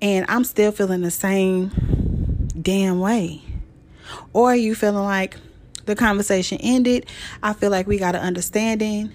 and 0.00 0.24
i'm 0.28 0.44
still 0.44 0.70
feeling 0.70 1.00
the 1.00 1.10
same 1.10 1.70
damn 2.60 3.00
way 3.00 3.42
or 4.32 4.50
are 4.50 4.56
you 4.56 4.74
feeling 4.74 5.04
like 5.04 5.36
the 5.86 5.94
conversation 5.94 6.58
ended? 6.60 7.06
I 7.42 7.52
feel 7.52 7.70
like 7.70 7.86
we 7.86 7.98
got 7.98 8.14
an 8.14 8.22
understanding. 8.22 9.12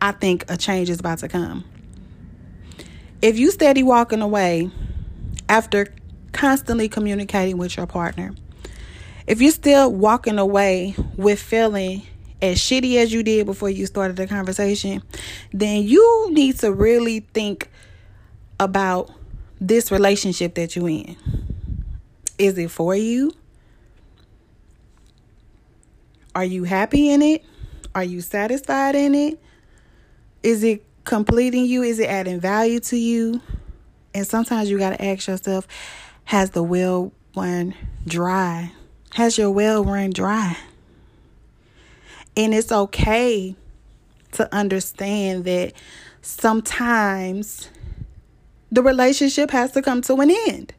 I 0.00 0.12
think 0.12 0.44
a 0.48 0.56
change 0.56 0.90
is 0.90 1.00
about 1.00 1.18
to 1.18 1.28
come. 1.28 1.64
If 3.20 3.38
you 3.38 3.50
steady 3.50 3.82
walking 3.82 4.20
away 4.20 4.70
after 5.48 5.94
constantly 6.32 6.88
communicating 6.88 7.56
with 7.56 7.76
your 7.76 7.86
partner, 7.86 8.34
if 9.26 9.40
you're 9.40 9.52
still 9.52 9.92
walking 9.92 10.38
away 10.38 10.94
with 11.16 11.40
feeling 11.40 12.02
as 12.40 12.58
shitty 12.58 12.96
as 12.96 13.12
you 13.12 13.22
did 13.22 13.46
before 13.46 13.70
you 13.70 13.86
started 13.86 14.16
the 14.16 14.26
conversation, 14.26 15.02
then 15.52 15.84
you 15.84 16.28
need 16.32 16.58
to 16.58 16.72
really 16.72 17.20
think 17.20 17.70
about 18.58 19.12
this 19.60 19.92
relationship 19.92 20.56
that 20.56 20.74
you're 20.74 20.88
in. 20.88 21.16
Is 22.38 22.58
it 22.58 22.70
for 22.70 22.96
you? 22.96 23.32
Are 26.34 26.44
you 26.44 26.64
happy 26.64 27.10
in 27.10 27.20
it? 27.20 27.44
Are 27.94 28.04
you 28.04 28.20
satisfied 28.20 28.94
in 28.94 29.14
it? 29.14 29.38
Is 30.42 30.64
it 30.64 30.84
completing 31.04 31.66
you? 31.66 31.82
Is 31.82 31.98
it 31.98 32.08
adding 32.08 32.40
value 32.40 32.80
to 32.80 32.96
you? 32.96 33.40
And 34.14 34.26
sometimes 34.26 34.70
you 34.70 34.78
got 34.78 34.90
to 34.90 35.04
ask 35.04 35.28
yourself 35.28 35.66
Has 36.24 36.50
the 36.50 36.62
well 36.62 37.12
run 37.36 37.74
dry? 38.06 38.72
Has 39.14 39.36
your 39.36 39.50
well 39.50 39.84
run 39.84 40.10
dry? 40.10 40.56
And 42.34 42.54
it's 42.54 42.72
okay 42.72 43.54
to 44.32 44.54
understand 44.54 45.44
that 45.44 45.74
sometimes 46.22 47.68
the 48.70 48.82
relationship 48.82 49.50
has 49.50 49.72
to 49.72 49.82
come 49.82 50.00
to 50.02 50.14
an 50.16 50.30
end. 50.48 50.72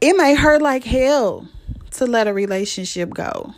It 0.00 0.16
may 0.16 0.34
hurt 0.34 0.60
like 0.60 0.82
hell 0.82 1.48
to 1.92 2.06
let 2.06 2.26
a 2.26 2.32
relationship 2.32 3.10
go 3.10 3.54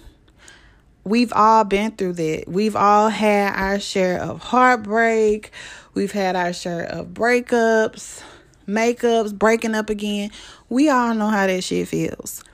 we've 1.08 1.32
all 1.32 1.64
been 1.64 1.92
through 1.92 2.14
that. 2.14 2.44
We've 2.46 2.76
all 2.76 3.08
had 3.08 3.54
our 3.54 3.80
share 3.80 4.20
of 4.20 4.40
heartbreak. 4.40 5.50
We've 5.94 6.12
had 6.12 6.36
our 6.36 6.52
share 6.52 6.84
of 6.84 7.08
breakups, 7.08 8.22
makeups, 8.66 9.36
breaking 9.36 9.74
up 9.74 9.90
again. 9.90 10.30
We 10.68 10.88
all 10.88 11.14
know 11.14 11.28
how 11.28 11.46
that 11.46 11.64
shit 11.64 11.88
feels. 11.88 12.44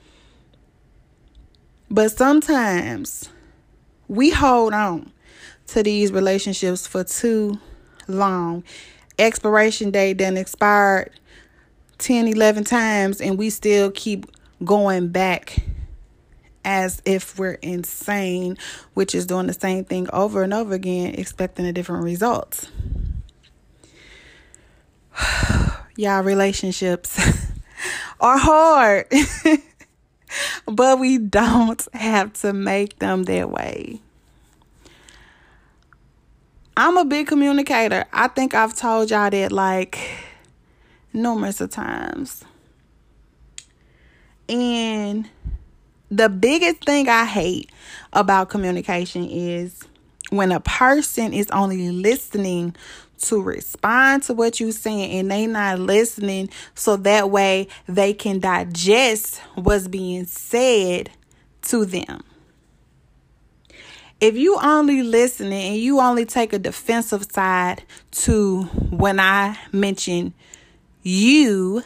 But 1.91 2.13
sometimes 2.13 3.29
we 4.09 4.31
hold 4.31 4.73
on 4.73 5.13
to 5.69 5.83
these 5.83 6.13
relationships 6.13 6.87
for 6.87 7.05
too 7.05 7.59
long. 8.09 8.65
Expiration 9.19 9.91
date 9.91 10.19
then 10.19 10.37
expired 10.37 11.11
10, 11.99 12.29
11 12.29 12.65
times, 12.65 13.21
and 13.21 13.39
we 13.39 13.51
still 13.51 13.91
keep 13.91 14.27
going 14.65 15.09
back 15.09 15.59
as 16.65 17.03
if 17.05 17.39
we're 17.39 17.53
insane, 17.55 18.57
which 18.95 19.15
is 19.15 19.27
doing 19.27 19.47
the 19.47 19.53
same 19.53 19.85
thing 19.85 20.09
over 20.13 20.43
and 20.43 20.55
over 20.55 20.75
again, 20.75 21.15
expecting 21.15 21.67
a 21.67 21.73
different 21.73 22.05
result. 22.05 22.71
Y'all, 25.97 26.23
relationships 26.23 27.19
are 28.21 28.39
hard, 28.39 29.07
but 30.67 30.99
we 30.99 31.19
don't 31.19 31.87
have 31.95 32.33
to 32.33 32.53
make 32.53 32.99
them 32.99 33.25
that 33.25 33.51
way. 33.51 34.01
I'm 36.77 36.97
a 36.97 37.05
big 37.05 37.29
communicator. 37.29 38.05
I 38.13 38.27
think 38.29 38.53
I've 38.53 38.75
told 38.75 39.11
y'all 39.11 39.31
that 39.31 39.53
like 39.53 39.97
numerous 41.13 41.61
of 41.61 41.71
times. 41.71 42.45
And 44.49 45.31
the 46.11 46.29
biggest 46.29 46.85
thing 46.85 47.09
I 47.09 47.25
hate 47.25 47.71
about 48.13 48.49
communication 48.49 49.29
is 49.29 49.83
when 50.31 50.53
a 50.53 50.61
person 50.61 51.33
is 51.33 51.51
only 51.51 51.91
listening 51.91 52.75
to 53.19 53.41
respond 53.41 54.23
to 54.25 54.35
what 54.35 54.61
you're 54.61 54.73
saying 54.73 55.19
and 55.19 55.31
they 55.31 55.47
not 55.47 55.79
listening 55.79 56.51
so 56.75 56.97
that 56.97 57.31
way 57.31 57.69
they 57.89 58.13
can 58.13 58.39
digest 58.39 59.41
what's 59.55 59.89
being 59.89 60.27
said 60.27 61.11
to 61.63 61.85
them. 61.85 62.23
If 64.21 64.37
you 64.37 64.59
only 64.63 65.03
listening 65.03 65.73
and 65.73 65.77
you 65.77 66.01
only 66.01 66.25
take 66.25 66.53
a 66.53 66.59
defensive 66.59 67.31
side 67.31 67.83
to 68.13 68.63
when 68.91 69.21
I 69.21 69.59
mention 69.73 70.33
you 71.03 71.83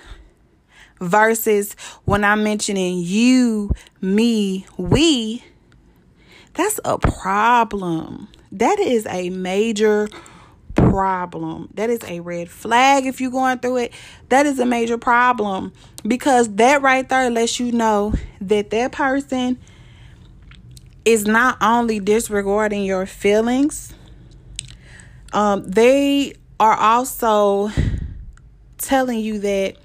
versus 1.00 1.74
when 2.04 2.24
I'm 2.24 2.42
mentioning 2.42 2.98
you, 2.98 3.70
me, 4.00 4.66
we, 4.76 5.44
that's 6.54 6.80
a 6.84 6.98
problem. 6.98 8.28
That 8.52 8.78
is 8.78 9.06
a 9.06 9.30
major 9.30 10.08
problem. 10.74 11.68
That 11.74 11.90
is 11.90 12.00
a 12.04 12.20
red 12.20 12.50
flag 12.50 13.06
if 13.06 13.20
you're 13.20 13.30
going 13.30 13.58
through 13.58 13.78
it. 13.78 13.92
That 14.28 14.46
is 14.46 14.58
a 14.58 14.66
major 14.66 14.98
problem 14.98 15.72
because 16.06 16.48
that 16.56 16.82
right 16.82 17.08
there 17.08 17.30
lets 17.30 17.60
you 17.60 17.72
know 17.72 18.14
that 18.40 18.70
that 18.70 18.92
person 18.92 19.58
is 21.04 21.26
not 21.26 21.58
only 21.60 22.00
disregarding 22.00 22.84
your 22.84 23.06
feelings, 23.06 23.94
um, 25.32 25.64
they 25.64 26.34
are 26.60 26.76
also 26.76 27.70
telling 28.78 29.20
you 29.20 29.38
that 29.40 29.76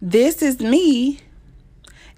this 0.00 0.42
is 0.42 0.60
me 0.60 1.20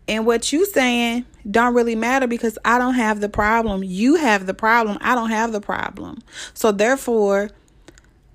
and 0.06 0.26
what 0.26 0.52
you 0.52 0.66
saying 0.66 1.25
don't 1.49 1.75
really 1.75 1.94
matter 1.94 2.26
because 2.26 2.58
I 2.64 2.78
don't 2.78 2.94
have 2.94 3.20
the 3.20 3.28
problem. 3.28 3.85
You 3.85 4.16
have 4.16 4.47
the 4.47 4.54
problem. 4.54 4.99
I 5.00 5.14
don't 5.14 5.30
have 5.30 5.52
the 5.52 5.61
problem. 5.61 6.23
So 6.54 6.73
therefore, 6.73 7.50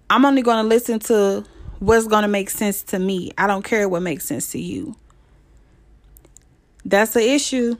I'm 0.10 0.26
only 0.26 0.42
going 0.42 0.64
to 0.64 0.68
listen 0.68 1.00
to 1.00 1.44
what's 1.80 2.08
going 2.08 2.22
to 2.22 2.28
make 2.28 2.50
sense 2.50 2.84
to 2.84 3.00
me. 3.00 3.32
I 3.38 3.48
don't 3.48 3.64
care 3.64 3.90
what 3.90 4.02
makes 4.02 4.26
sense 4.26 4.52
to 4.52 4.60
you. 4.60 4.96
That's 6.86 7.14
the 7.14 7.34
issue. 7.34 7.76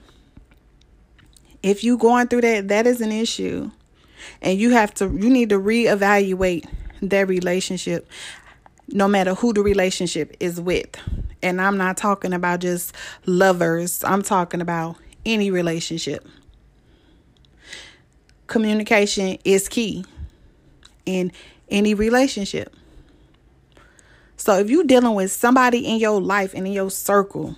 If 1.62 1.84
you 1.84 1.96
going 1.96 2.28
through 2.28 2.42
that, 2.42 2.68
that 2.68 2.86
is 2.86 3.00
an 3.00 3.12
issue. 3.12 3.70
And 4.42 4.58
you 4.58 4.70
have 4.70 4.92
to 4.94 5.04
you 5.06 5.30
need 5.30 5.50
to 5.50 5.58
reevaluate 5.58 6.66
that 7.02 7.28
relationship 7.28 8.08
no 8.88 9.08
matter 9.08 9.34
who 9.34 9.52
the 9.52 9.62
relationship 9.62 10.36
is 10.40 10.60
with. 10.60 10.96
And 11.44 11.60
I'm 11.60 11.76
not 11.76 11.96
talking 11.96 12.32
about 12.32 12.60
just 12.60 12.94
lovers. 13.26 14.02
I'm 14.02 14.22
talking 14.22 14.60
about 14.60 14.96
any 15.24 15.50
relationship. 15.50 16.26
Communication 18.46 19.38
is 19.44 19.68
key 19.68 20.04
in 21.06 21.32
any 21.68 21.94
relationship. 21.94 22.74
So 24.36 24.58
if 24.58 24.68
you're 24.68 24.84
dealing 24.84 25.14
with 25.14 25.32
somebody 25.32 25.86
in 25.86 25.98
your 25.98 26.20
life 26.20 26.54
and 26.54 26.66
in 26.66 26.72
your 26.72 26.90
circle 26.90 27.56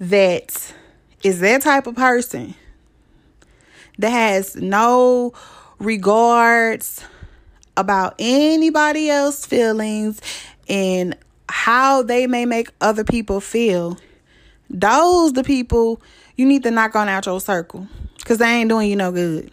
that 0.00 0.74
is 1.22 1.40
that 1.40 1.62
type 1.62 1.86
of 1.86 1.94
person 1.94 2.54
that 3.98 4.10
has 4.10 4.56
no 4.56 5.32
regards 5.78 7.02
about 7.76 8.14
anybody 8.18 9.08
else's 9.08 9.46
feelings 9.46 10.20
and 10.68 11.16
how 11.54 12.02
they 12.02 12.26
may 12.26 12.44
make 12.44 12.68
other 12.80 13.04
people 13.04 13.40
feel, 13.40 13.96
those 14.68 15.34
the 15.34 15.44
people 15.44 16.02
you 16.34 16.44
need 16.44 16.64
to 16.64 16.70
knock 16.72 16.96
on 16.96 17.08
out 17.08 17.26
your 17.26 17.40
circle 17.40 17.86
because 18.18 18.38
they 18.38 18.48
ain't 18.48 18.68
doing 18.68 18.90
you 18.90 18.96
no 18.96 19.12
good. 19.12 19.52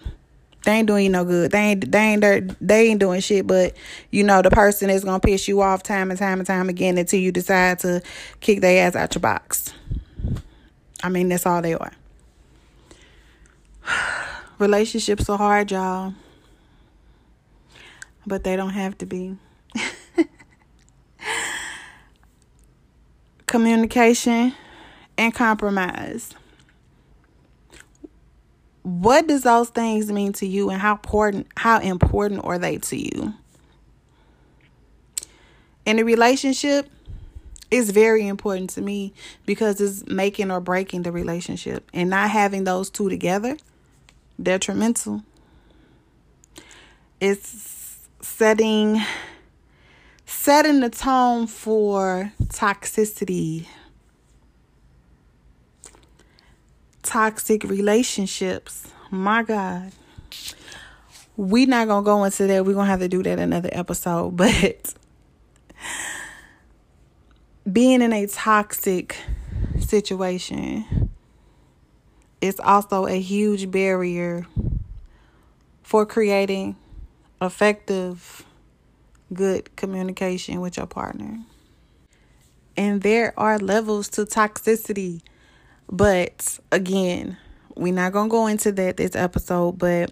They 0.65 0.71
ain't 0.71 0.87
doing 0.87 1.05
you 1.05 1.11
no 1.11 1.23
good. 1.23 1.51
They 1.51 1.59
ain't 1.59 1.91
they 1.91 1.99
ain't 1.99 2.67
they 2.67 2.87
ain't 2.89 2.99
doing 2.99 3.21
shit. 3.21 3.45
But 3.45 3.77
you 4.09 4.23
know 4.23 4.41
the 4.41 4.49
person 4.49 4.89
is 4.89 5.03
gonna 5.03 5.19
piss 5.19 5.47
you 5.47 5.61
off 5.61 5.83
time 5.83 6.09
and 6.09 6.19
time 6.19 6.39
and 6.39 6.47
time 6.47 6.69
again 6.69 6.97
until 6.97 7.19
you 7.19 7.31
decide 7.31 7.77
to 7.79 8.01
kick 8.39 8.61
their 8.61 8.87
ass 8.87 8.95
out 8.95 9.13
your 9.13 9.21
box. 9.21 9.71
I 11.03 11.09
mean 11.09 11.29
that's 11.29 11.45
all 11.45 11.61
they 11.61 11.75
are. 11.75 11.93
Relationships 14.57 15.29
are 15.29 15.37
hard, 15.37 15.69
y'all, 15.69 16.15
but 18.25 18.43
they 18.43 18.55
don't 18.55 18.71
have 18.71 18.97
to 18.97 19.05
be. 19.05 19.37
Communication 23.51 24.53
and 25.17 25.33
compromise. 25.33 26.33
What 28.83 29.27
does 29.27 29.43
those 29.43 29.67
things 29.67 30.09
mean 30.09 30.31
to 30.33 30.47
you 30.47 30.69
and 30.69 30.79
how 30.79 30.93
important 30.93 31.47
how 31.57 31.81
important 31.81 32.45
are 32.45 32.57
they 32.57 32.77
to 32.77 32.95
you? 32.95 33.33
In 35.85 35.99
a 35.99 36.05
relationship 36.05 36.89
is 37.69 37.89
very 37.89 38.25
important 38.25 38.69
to 38.69 38.81
me 38.81 39.13
because 39.45 39.81
it's 39.81 40.07
making 40.07 40.49
or 40.49 40.61
breaking 40.61 41.01
the 41.01 41.11
relationship 41.11 41.89
and 41.93 42.09
not 42.09 42.29
having 42.29 42.63
those 42.63 42.89
two 42.89 43.09
together 43.09 43.57
detrimental. 44.41 45.23
It's 47.19 47.99
setting 48.21 49.01
setting 50.41 50.79
the 50.79 50.89
tone 50.89 51.45
for 51.45 52.33
toxicity 52.45 53.67
toxic 57.03 57.63
relationships. 57.63 58.87
My 59.11 59.43
God. 59.43 59.91
we 61.37 61.67
not 61.67 61.87
going 61.87 62.03
to 62.03 62.05
go 62.05 62.23
into 62.23 62.47
that. 62.47 62.65
We're 62.65 62.73
going 62.73 62.87
to 62.87 62.89
have 62.89 63.01
to 63.01 63.07
do 63.07 63.21
that 63.21 63.37
another 63.37 63.69
episode. 63.71 64.35
But 64.35 64.95
being 67.71 68.01
in 68.01 68.11
a 68.11 68.25
toxic 68.25 69.17
situation 69.77 71.11
is 72.41 72.59
also 72.59 73.05
a 73.05 73.19
huge 73.19 73.69
barrier 73.69 74.47
for 75.83 76.03
creating 76.07 76.77
effective, 77.39 78.43
good 79.33 79.75
communication 79.75 80.61
with 80.61 80.77
your 80.77 80.85
partner. 80.85 81.39
And 82.77 83.01
there 83.01 83.33
are 83.37 83.57
levels 83.59 84.09
to 84.09 84.25
toxicity. 84.25 85.21
But 85.89 86.59
again, 86.71 87.37
we're 87.75 87.93
not 87.93 88.13
going 88.13 88.29
to 88.29 88.31
go 88.31 88.47
into 88.47 88.71
that 88.73 88.97
this 88.97 89.15
episode, 89.15 89.77
but 89.77 90.11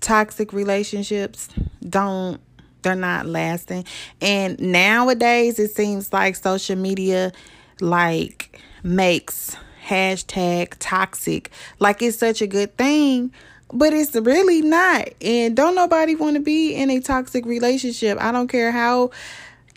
toxic 0.00 0.52
relationships 0.52 1.48
don't 1.86 2.40
they're 2.82 2.94
not 2.94 3.24
lasting. 3.24 3.86
And 4.20 4.60
nowadays 4.60 5.58
it 5.58 5.70
seems 5.70 6.12
like 6.12 6.36
social 6.36 6.76
media 6.76 7.32
like 7.80 8.60
makes 8.82 9.56
hashtag 9.84 10.74
toxic 10.78 11.50
like 11.78 12.00
it's 12.00 12.16
such 12.16 12.40
a 12.40 12.46
good 12.46 12.74
thing 12.78 13.30
but 13.72 13.92
it's 13.92 14.14
really 14.14 14.62
not 14.62 15.08
and 15.20 15.56
don't 15.56 15.74
nobody 15.74 16.14
want 16.14 16.36
to 16.36 16.40
be 16.40 16.74
in 16.74 16.90
a 16.90 17.00
toxic 17.00 17.44
relationship 17.46 18.18
i 18.20 18.30
don't 18.30 18.48
care 18.48 18.70
how 18.70 19.10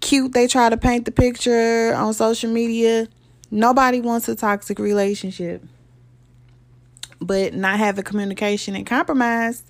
cute 0.01 0.33
they 0.33 0.47
try 0.47 0.69
to 0.69 0.77
paint 0.77 1.05
the 1.05 1.11
picture 1.11 1.93
on 1.95 2.13
social 2.13 2.51
media 2.51 3.07
Nobody 3.49 4.01
wants 4.01 4.27
a 4.27 4.35
toxic 4.35 4.77
relationship. 4.77 5.63
But 7.19 7.53
not 7.53 7.79
having 7.79 8.03
communication 8.03 8.75
and 8.75 8.85
compromise, 8.85 9.63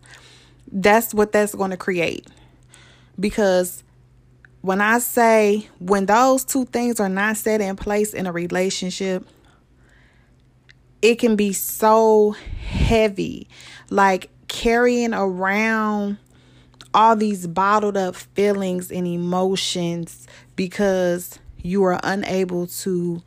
that's 0.71 1.13
what 1.13 1.31
that's 1.31 1.55
going 1.55 1.71
to 1.71 1.77
create. 1.77 2.27
Because 3.19 3.83
when 4.61 4.81
I 4.81 4.99
say 4.99 5.69
when 5.79 6.07
those 6.07 6.43
two 6.43 6.65
things 6.65 6.99
are 6.99 7.09
not 7.09 7.37
set 7.37 7.61
in 7.61 7.75
place 7.75 8.13
in 8.13 8.25
a 8.27 8.31
relationship, 8.31 9.25
it 11.01 11.15
can 11.15 11.35
be 11.35 11.53
so 11.53 12.31
heavy. 12.31 13.47
Like 13.89 14.29
carrying 14.47 15.13
around 15.13 16.17
all 16.93 17.15
these 17.15 17.47
bottled 17.47 17.97
up 17.97 18.15
feelings 18.15 18.91
and 18.91 19.05
emotions 19.05 20.27
because 20.55 21.39
you 21.61 21.83
are 21.83 21.99
unable 22.03 22.67
to 22.67 23.21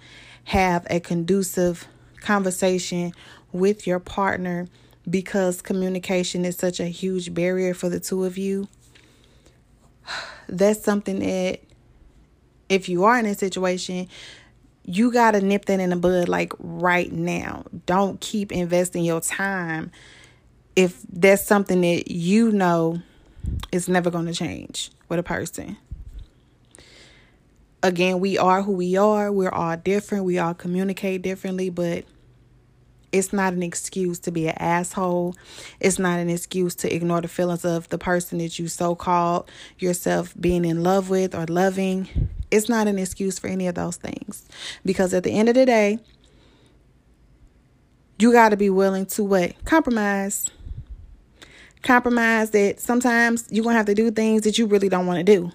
have 0.45 0.87
a 0.91 0.99
conducive 0.99 1.87
conversation 2.21 3.13
with 3.53 3.87
your 3.87 4.01
partner 4.01 4.67
because 5.09 5.63
communication 5.63 6.45
is 6.45 6.57
such 6.57 6.81
a 6.81 6.87
huge 6.87 7.33
barrier 7.35 7.75
for 7.75 7.89
the 7.89 8.01
two 8.01 8.25
of 8.25 8.37
you. 8.39 8.69
That's 10.49 10.83
something 10.83 11.21
that, 11.21 11.61
if 12.69 12.89
you 12.89 13.05
are 13.05 13.19
in 13.19 13.27
a 13.27 13.35
situation, 13.35 14.09
you 14.85 15.13
got 15.13 15.33
to 15.33 15.41
nip 15.41 15.67
that 15.67 15.81
in 15.81 15.91
the 15.91 15.97
bud 15.97 16.29
like 16.29 16.53
right 16.59 17.13
now. 17.13 17.65
Don't 17.87 18.21
keep 18.21 18.53
investing 18.53 19.05
your 19.05 19.21
time 19.21 19.91
if 20.77 21.01
that's 21.13 21.43
something 21.45 21.81
that 21.83 22.11
you 22.11 22.51
know 22.53 23.01
is 23.73 23.89
never 23.89 24.11
going 24.11 24.27
to 24.27 24.33
change 24.35 24.91
with 25.09 25.19
a 25.19 25.23
person. 25.23 25.77
again, 27.83 28.21
we 28.21 28.39
are 28.39 28.63
who 28.63 28.73
we 28.73 28.97
are. 28.97 29.33
We're 29.33 29.51
all 29.51 29.77
different. 29.77 30.25
We 30.25 30.39
all 30.39 30.55
communicate 30.55 31.23
differently, 31.23 31.71
but 31.71 32.05
it's 33.13 33.33
not 33.33 33.53
an 33.53 33.63
excuse 33.63 34.19
to 34.21 34.31
be 34.31 34.49
an 34.49 34.57
asshole. 34.59 35.35
It's 35.81 35.99
not 35.99 36.19
an 36.21 36.31
excuse 36.31 36.75
to 36.77 36.95
ignore 36.95 37.21
the 37.21 37.29
feelings 37.29 37.65
of 37.65 37.89
the 37.89 37.99
person 37.99 38.39
that 38.39 38.59
you 38.59 38.69
so 38.69 38.95
called 38.95 39.51
yourself 39.79 40.35
being 40.41 40.65
in 40.65 40.83
love 40.83 41.11
with 41.11 41.35
or 41.35 41.47
loving. 41.47 42.09
It's 42.51 42.69
not 42.69 42.87
an 42.87 42.99
excuse 42.99 43.39
for 43.39 43.49
any 43.49 43.67
of 43.67 43.75
those 43.75 43.97
things. 43.97 44.49
Because 44.85 45.13
at 45.13 45.25
the 45.25 45.33
end 45.33 45.49
of 45.49 45.55
the 45.55 45.67
day, 45.67 45.99
you 48.19 48.33
got 48.33 48.51
to 48.51 48.57
be 48.57 48.71
willing 48.71 49.07
to 49.07 49.25
what? 49.25 49.65
Compromise. 49.65 50.49
Compromise 51.83 52.51
that 52.51 52.79
sometimes 52.79 53.49
you're 53.51 53.65
going 53.65 53.75
to 53.75 53.79
have 53.79 53.87
to 53.87 53.95
do 53.95 54.11
things 54.11 54.43
that 54.43 54.59
you 54.59 54.67
really 54.67 54.89
don't 54.89 55.07
want 55.07 55.19
to 55.19 55.25
do. 55.25 55.51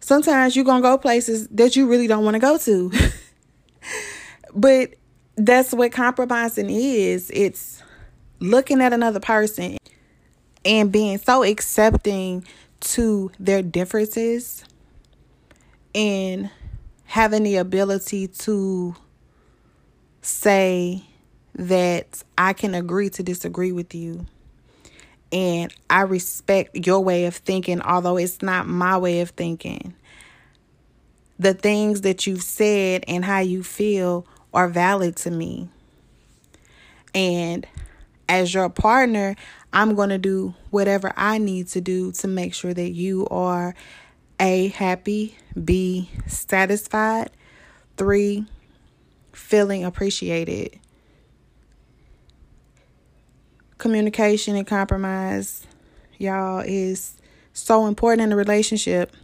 Sometimes 0.00 0.54
you're 0.56 0.64
going 0.64 0.82
to 0.82 0.88
go 0.88 0.98
places 0.98 1.48
that 1.48 1.76
you 1.76 1.86
really 1.86 2.06
don't 2.06 2.24
want 2.24 2.34
to 2.34 2.40
go 2.40 2.58
to. 2.58 2.92
but 4.54 4.94
that's 5.36 5.72
what 5.72 5.92
compromising 5.92 6.70
is 6.70 7.30
it's 7.34 7.82
looking 8.40 8.80
at 8.80 8.92
another 8.92 9.20
person 9.20 9.76
and 10.64 10.92
being 10.92 11.18
so 11.18 11.42
accepting 11.42 12.44
to 12.80 13.30
their 13.38 13.62
differences 13.62 14.64
and 15.94 16.50
having 17.04 17.42
the 17.42 17.56
ability 17.56 18.28
to 18.28 18.94
say 20.22 21.04
that 21.54 22.22
I 22.36 22.52
can 22.52 22.74
agree 22.74 23.10
to 23.10 23.22
disagree 23.22 23.72
with 23.72 23.94
you. 23.94 24.26
And 25.32 25.72
I 25.90 26.02
respect 26.02 26.86
your 26.86 27.00
way 27.00 27.26
of 27.26 27.36
thinking, 27.36 27.80
although 27.82 28.16
it's 28.16 28.42
not 28.42 28.66
my 28.66 28.96
way 28.98 29.20
of 29.20 29.30
thinking. 29.30 29.94
The 31.38 31.54
things 31.54 32.02
that 32.02 32.26
you've 32.26 32.42
said 32.42 33.04
and 33.08 33.24
how 33.24 33.40
you 33.40 33.62
feel 33.62 34.26
are 34.54 34.68
valid 34.68 35.16
to 35.16 35.30
me. 35.30 35.68
And 37.14 37.66
as 38.28 38.54
your 38.54 38.68
partner, 38.68 39.36
I'm 39.72 39.94
going 39.94 40.08
to 40.08 40.18
do 40.18 40.54
whatever 40.70 41.12
I 41.16 41.38
need 41.38 41.68
to 41.68 41.80
do 41.80 42.12
to 42.12 42.28
make 42.28 42.54
sure 42.54 42.72
that 42.72 42.90
you 42.90 43.26
are 43.28 43.74
A, 44.40 44.68
happy, 44.68 45.36
B, 45.62 46.10
satisfied, 46.26 47.30
three, 47.96 48.46
feeling 49.32 49.84
appreciated. 49.84 50.78
Communication 53.78 54.56
and 54.56 54.66
compromise, 54.66 55.66
y'all, 56.18 56.62
is 56.64 57.16
so 57.52 57.86
important 57.86 58.22
in 58.22 58.32
a 58.32 58.36
relationship. 58.36 59.14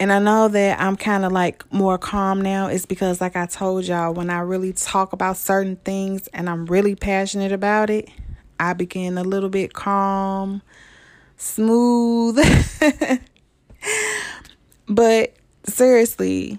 And 0.00 0.10
I 0.10 0.18
know 0.18 0.48
that 0.48 0.80
I'm 0.80 0.96
kind 0.96 1.26
of 1.26 1.32
like 1.32 1.70
more 1.70 1.98
calm 1.98 2.40
now. 2.40 2.68
It's 2.68 2.86
because, 2.86 3.20
like 3.20 3.36
I 3.36 3.44
told 3.44 3.84
y'all, 3.84 4.14
when 4.14 4.30
I 4.30 4.40
really 4.40 4.72
talk 4.72 5.12
about 5.12 5.36
certain 5.36 5.76
things 5.76 6.26
and 6.28 6.48
I'm 6.48 6.64
really 6.64 6.94
passionate 6.94 7.52
about 7.52 7.90
it, 7.90 8.08
I 8.58 8.72
begin 8.72 9.18
a 9.18 9.22
little 9.22 9.50
bit 9.50 9.74
calm, 9.74 10.62
smooth. 11.36 12.38
but 14.88 15.34
seriously, 15.64 16.58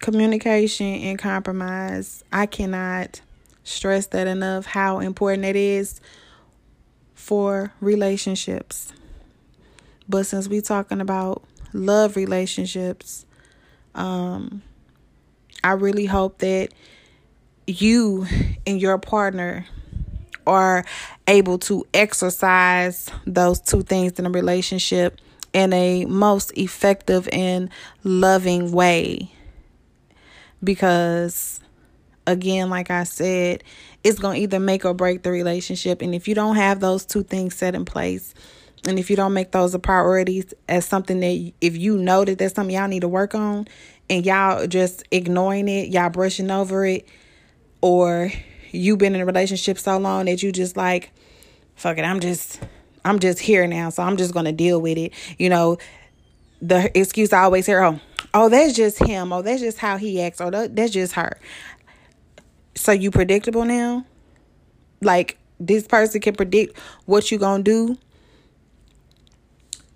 communication 0.00 0.86
and 0.86 1.16
compromise, 1.16 2.24
I 2.32 2.46
cannot 2.46 3.20
stress 3.62 4.06
that 4.06 4.26
enough 4.26 4.66
how 4.66 4.98
important 4.98 5.44
it 5.44 5.54
is 5.54 6.00
for 7.14 7.72
relationships. 7.80 8.92
But 10.08 10.26
since 10.26 10.48
we 10.48 10.60
talking 10.60 11.00
about 11.00 11.44
love 11.72 12.16
relationships. 12.16 13.26
Um, 13.94 14.62
I 15.62 15.72
really 15.72 16.06
hope 16.06 16.38
that 16.38 16.68
you 17.66 18.26
and 18.66 18.80
your 18.80 18.98
partner 18.98 19.66
are 20.46 20.84
able 21.26 21.58
to 21.58 21.86
exercise 21.92 23.10
those 23.26 23.60
two 23.60 23.82
things 23.82 24.18
in 24.18 24.24
a 24.26 24.30
relationship 24.30 25.20
in 25.52 25.72
a 25.72 26.04
most 26.06 26.56
effective 26.56 27.28
and 27.32 27.70
loving 28.04 28.72
way. 28.72 29.30
Because, 30.62 31.60
again, 32.26 32.70
like 32.70 32.90
I 32.90 33.04
said, 33.04 33.62
it's 34.02 34.18
going 34.18 34.36
to 34.36 34.42
either 34.42 34.60
make 34.60 34.84
or 34.84 34.94
break 34.94 35.22
the 35.22 35.30
relationship. 35.30 36.02
And 36.02 36.14
if 36.14 36.28
you 36.28 36.34
don't 36.34 36.56
have 36.56 36.80
those 36.80 37.04
two 37.04 37.22
things 37.22 37.54
set 37.54 37.74
in 37.74 37.84
place, 37.84 38.34
and 38.86 38.98
if 38.98 39.10
you 39.10 39.16
don't 39.16 39.32
make 39.32 39.50
those 39.52 39.74
a 39.74 39.78
priority 39.78 40.44
as 40.68 40.84
something 40.84 41.20
that 41.20 41.52
if 41.60 41.76
you 41.76 41.96
know 41.98 42.24
that 42.24 42.38
that's 42.38 42.54
something 42.54 42.74
y'all 42.74 42.88
need 42.88 43.00
to 43.00 43.08
work 43.08 43.34
on 43.34 43.66
and 44.08 44.24
y'all 44.24 44.66
just 44.66 45.04
ignoring 45.10 45.68
it, 45.68 45.88
y'all 45.88 46.10
brushing 46.10 46.50
over 46.50 46.86
it, 46.86 47.06
or 47.80 48.30
you've 48.70 48.98
been 48.98 49.14
in 49.14 49.20
a 49.20 49.26
relationship 49.26 49.78
so 49.78 49.98
long 49.98 50.26
that 50.26 50.42
you 50.42 50.52
just 50.52 50.76
like, 50.76 51.10
fuck 51.74 51.98
it, 51.98 52.02
I'm 52.02 52.20
just 52.20 52.60
I'm 53.04 53.18
just 53.18 53.38
here 53.38 53.66
now, 53.66 53.90
so 53.90 54.02
I'm 54.02 54.16
just 54.16 54.32
gonna 54.32 54.52
deal 54.52 54.80
with 54.80 54.98
it. 54.98 55.12
You 55.38 55.48
know, 55.50 55.78
the 56.60 56.96
excuse 56.98 57.32
I 57.32 57.42
always 57.42 57.66
hear, 57.66 57.82
oh, 57.82 58.00
oh, 58.34 58.48
that's 58.48 58.74
just 58.74 58.98
him, 58.98 59.32
oh, 59.32 59.42
that's 59.42 59.60
just 59.60 59.78
how 59.78 59.96
he 59.96 60.22
acts, 60.22 60.40
oh, 60.40 60.46
or 60.48 60.68
that's 60.68 60.92
just 60.92 61.14
her. 61.14 61.38
So 62.74 62.92
you 62.92 63.10
predictable 63.10 63.64
now? 63.64 64.06
Like 65.00 65.38
this 65.60 65.86
person 65.86 66.20
can 66.20 66.34
predict 66.34 66.78
what 67.06 67.30
you 67.30 67.38
gonna 67.38 67.62
do 67.62 67.98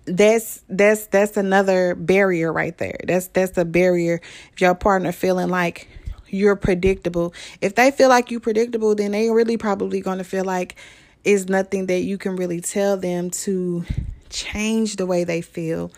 that's 0.05 0.63
that's 0.67 1.07
that's 1.07 1.37
another 1.37 1.95
barrier 1.95 2.51
right 2.51 2.77
there. 2.77 2.97
That's 3.05 3.27
that's 3.27 3.57
a 3.57 3.65
barrier 3.65 4.19
if 4.51 4.61
your 4.61 4.75
partner 4.75 5.11
feeling 5.11 5.49
like 5.49 5.87
you're 6.27 6.55
predictable. 6.55 7.33
If 7.61 7.75
they 7.75 7.91
feel 7.91 8.09
like 8.09 8.31
you 8.31 8.39
predictable, 8.39 8.95
then 8.95 9.11
they 9.11 9.29
really 9.29 9.57
probably 9.57 10.01
going 10.01 10.17
to 10.17 10.23
feel 10.23 10.43
like 10.43 10.75
it's 11.23 11.45
nothing 11.45 11.85
that 11.85 12.01
you 12.01 12.17
can 12.17 12.35
really 12.35 12.59
tell 12.59 12.97
them 12.97 13.29
to 13.29 13.85
change 14.29 14.95
the 14.95 15.05
way 15.05 15.23
they 15.23 15.41
feel 15.41 15.91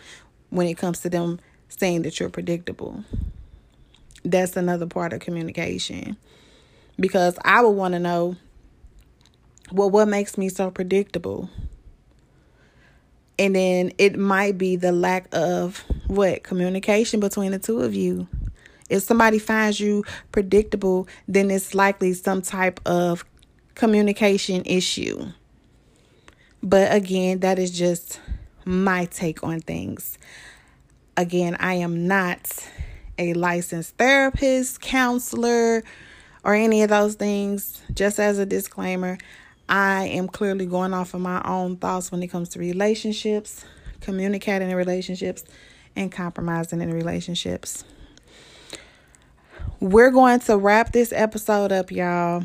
when 0.50 0.66
it 0.66 0.74
comes 0.74 1.00
to 1.00 1.10
them 1.10 1.40
saying 1.68 2.02
that 2.02 2.20
you're 2.20 2.28
predictable. 2.28 3.02
That's 4.24 4.56
another 4.56 4.86
part 4.86 5.12
of 5.12 5.20
communication. 5.20 6.16
Because 6.98 7.38
I 7.44 7.62
would 7.62 7.70
want 7.70 7.92
to 7.92 7.98
know 7.98 8.36
well 9.72 9.90
what 9.90 10.06
makes 10.06 10.38
me 10.38 10.48
so 10.48 10.70
predictable? 10.70 11.50
And 13.38 13.54
then 13.54 13.92
it 13.98 14.18
might 14.18 14.56
be 14.56 14.76
the 14.76 14.92
lack 14.92 15.28
of 15.32 15.84
what 16.06 16.42
communication 16.42 17.20
between 17.20 17.52
the 17.52 17.58
two 17.58 17.80
of 17.80 17.94
you. 17.94 18.28
If 18.88 19.02
somebody 19.02 19.38
finds 19.38 19.80
you 19.80 20.04
predictable, 20.32 21.08
then 21.28 21.50
it's 21.50 21.74
likely 21.74 22.14
some 22.14 22.40
type 22.40 22.80
of 22.86 23.24
communication 23.74 24.62
issue. 24.64 25.26
But 26.62 26.94
again, 26.94 27.40
that 27.40 27.58
is 27.58 27.70
just 27.70 28.20
my 28.64 29.04
take 29.06 29.44
on 29.44 29.60
things. 29.60 30.18
Again, 31.16 31.56
I 31.60 31.74
am 31.74 32.06
not 32.06 32.68
a 33.18 33.34
licensed 33.34 33.96
therapist, 33.96 34.80
counselor, 34.80 35.82
or 36.44 36.54
any 36.54 36.82
of 36.82 36.90
those 36.90 37.14
things. 37.14 37.82
Just 37.92 38.18
as 38.18 38.38
a 38.38 38.46
disclaimer, 38.46 39.18
I 39.68 40.06
am 40.06 40.28
clearly 40.28 40.66
going 40.66 40.94
off 40.94 41.14
of 41.14 41.20
my 41.20 41.42
own 41.44 41.76
thoughts 41.76 42.12
when 42.12 42.22
it 42.22 42.28
comes 42.28 42.50
to 42.50 42.58
relationships, 42.58 43.64
communicating 44.00 44.70
in 44.70 44.76
relationships, 44.76 45.44
and 45.96 46.12
compromising 46.12 46.80
in 46.80 46.92
relationships. 46.92 47.84
We're 49.80 50.10
going 50.10 50.40
to 50.40 50.56
wrap 50.56 50.92
this 50.92 51.12
episode 51.12 51.72
up, 51.72 51.90
y'all. 51.90 52.44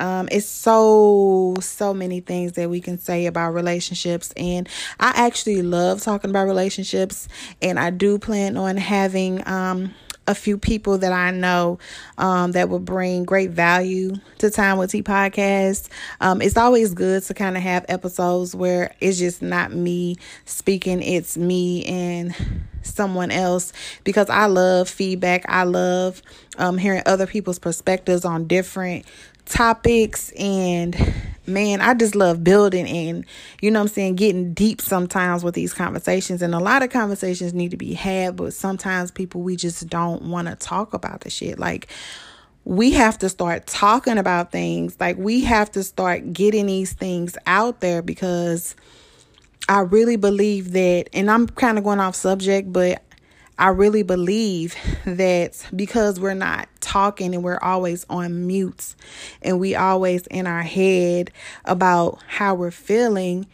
Um, 0.00 0.28
it's 0.30 0.46
so 0.46 1.56
so 1.60 1.92
many 1.92 2.20
things 2.20 2.52
that 2.52 2.70
we 2.70 2.80
can 2.80 2.98
say 2.98 3.26
about 3.26 3.50
relationships 3.50 4.32
and 4.36 4.68
i 5.00 5.12
actually 5.14 5.62
love 5.62 6.00
talking 6.00 6.30
about 6.30 6.46
relationships 6.46 7.26
and 7.62 7.80
i 7.80 7.90
do 7.90 8.16
plan 8.16 8.56
on 8.56 8.76
having 8.76 9.42
um 9.48 9.92
a 10.28 10.34
few 10.34 10.58
people 10.58 10.98
that 10.98 11.12
I 11.12 11.30
know 11.30 11.78
um, 12.18 12.52
that 12.52 12.68
will 12.68 12.78
bring 12.78 13.24
great 13.24 13.50
value 13.50 14.14
to 14.38 14.50
Time 14.50 14.78
with 14.78 14.92
T 14.92 15.02
podcast. 15.02 15.88
Um, 16.20 16.42
it's 16.42 16.56
always 16.56 16.94
good 16.94 17.22
to 17.24 17.34
kind 17.34 17.56
of 17.56 17.62
have 17.62 17.86
episodes 17.88 18.54
where 18.54 18.94
it's 19.00 19.18
just 19.18 19.40
not 19.42 19.72
me 19.72 20.16
speaking, 20.44 21.02
it's 21.02 21.36
me 21.36 21.84
and 21.86 22.34
someone 22.82 23.30
else 23.30 23.72
because 24.04 24.28
I 24.28 24.46
love 24.46 24.88
feedback. 24.88 25.44
I 25.48 25.64
love 25.64 26.22
um, 26.58 26.76
hearing 26.76 27.02
other 27.06 27.26
people's 27.26 27.58
perspectives 27.58 28.24
on 28.24 28.46
different 28.46 29.06
topics 29.46 30.30
and 30.32 30.94
man, 31.48 31.80
I 31.80 31.94
just 31.94 32.14
love 32.14 32.44
building 32.44 32.86
and 32.86 33.24
you 33.60 33.70
know 33.70 33.80
I'm 33.80 33.88
saying, 33.88 34.16
getting 34.16 34.54
deep 34.54 34.80
sometimes 34.80 35.42
with 35.42 35.54
these 35.54 35.74
conversations. 35.74 36.42
And 36.42 36.54
a 36.54 36.58
lot 36.60 36.82
of 36.82 36.90
conversations 36.90 37.54
need 37.54 37.70
to 37.70 37.76
be 37.76 37.94
had, 37.94 38.36
but 38.36 38.52
sometimes 38.54 39.10
people 39.10 39.42
we 39.42 39.56
just 39.56 39.88
don't 39.88 40.22
want 40.22 40.48
to 40.48 40.54
talk 40.54 40.94
about 40.94 41.22
the 41.22 41.30
shit. 41.30 41.58
Like 41.58 41.88
we 42.64 42.90
have 42.92 43.18
to 43.18 43.28
start 43.28 43.66
talking 43.66 44.18
about 44.18 44.52
things. 44.52 44.96
Like 45.00 45.16
we 45.16 45.42
have 45.44 45.70
to 45.72 45.82
start 45.82 46.32
getting 46.32 46.66
these 46.66 46.92
things 46.92 47.36
out 47.46 47.80
there 47.80 48.02
because 48.02 48.76
I 49.68 49.80
really 49.80 50.16
believe 50.16 50.72
that 50.72 51.08
and 51.12 51.30
I'm 51.30 51.46
kind 51.46 51.78
of 51.78 51.84
going 51.84 52.00
off 52.00 52.14
subject, 52.14 52.72
but 52.72 53.02
I 53.58 53.68
really 53.68 54.04
believe 54.04 54.76
that 55.04 55.66
because 55.74 56.20
we're 56.20 56.34
not 56.34 56.68
talking 56.80 57.34
and 57.34 57.42
we're 57.42 57.58
always 57.58 58.06
on 58.08 58.46
mute 58.46 58.94
and 59.42 59.58
we 59.58 59.74
always 59.74 60.26
in 60.28 60.46
our 60.46 60.62
head 60.62 61.32
about 61.64 62.20
how 62.28 62.54
we're 62.54 62.70
feeling, 62.70 63.46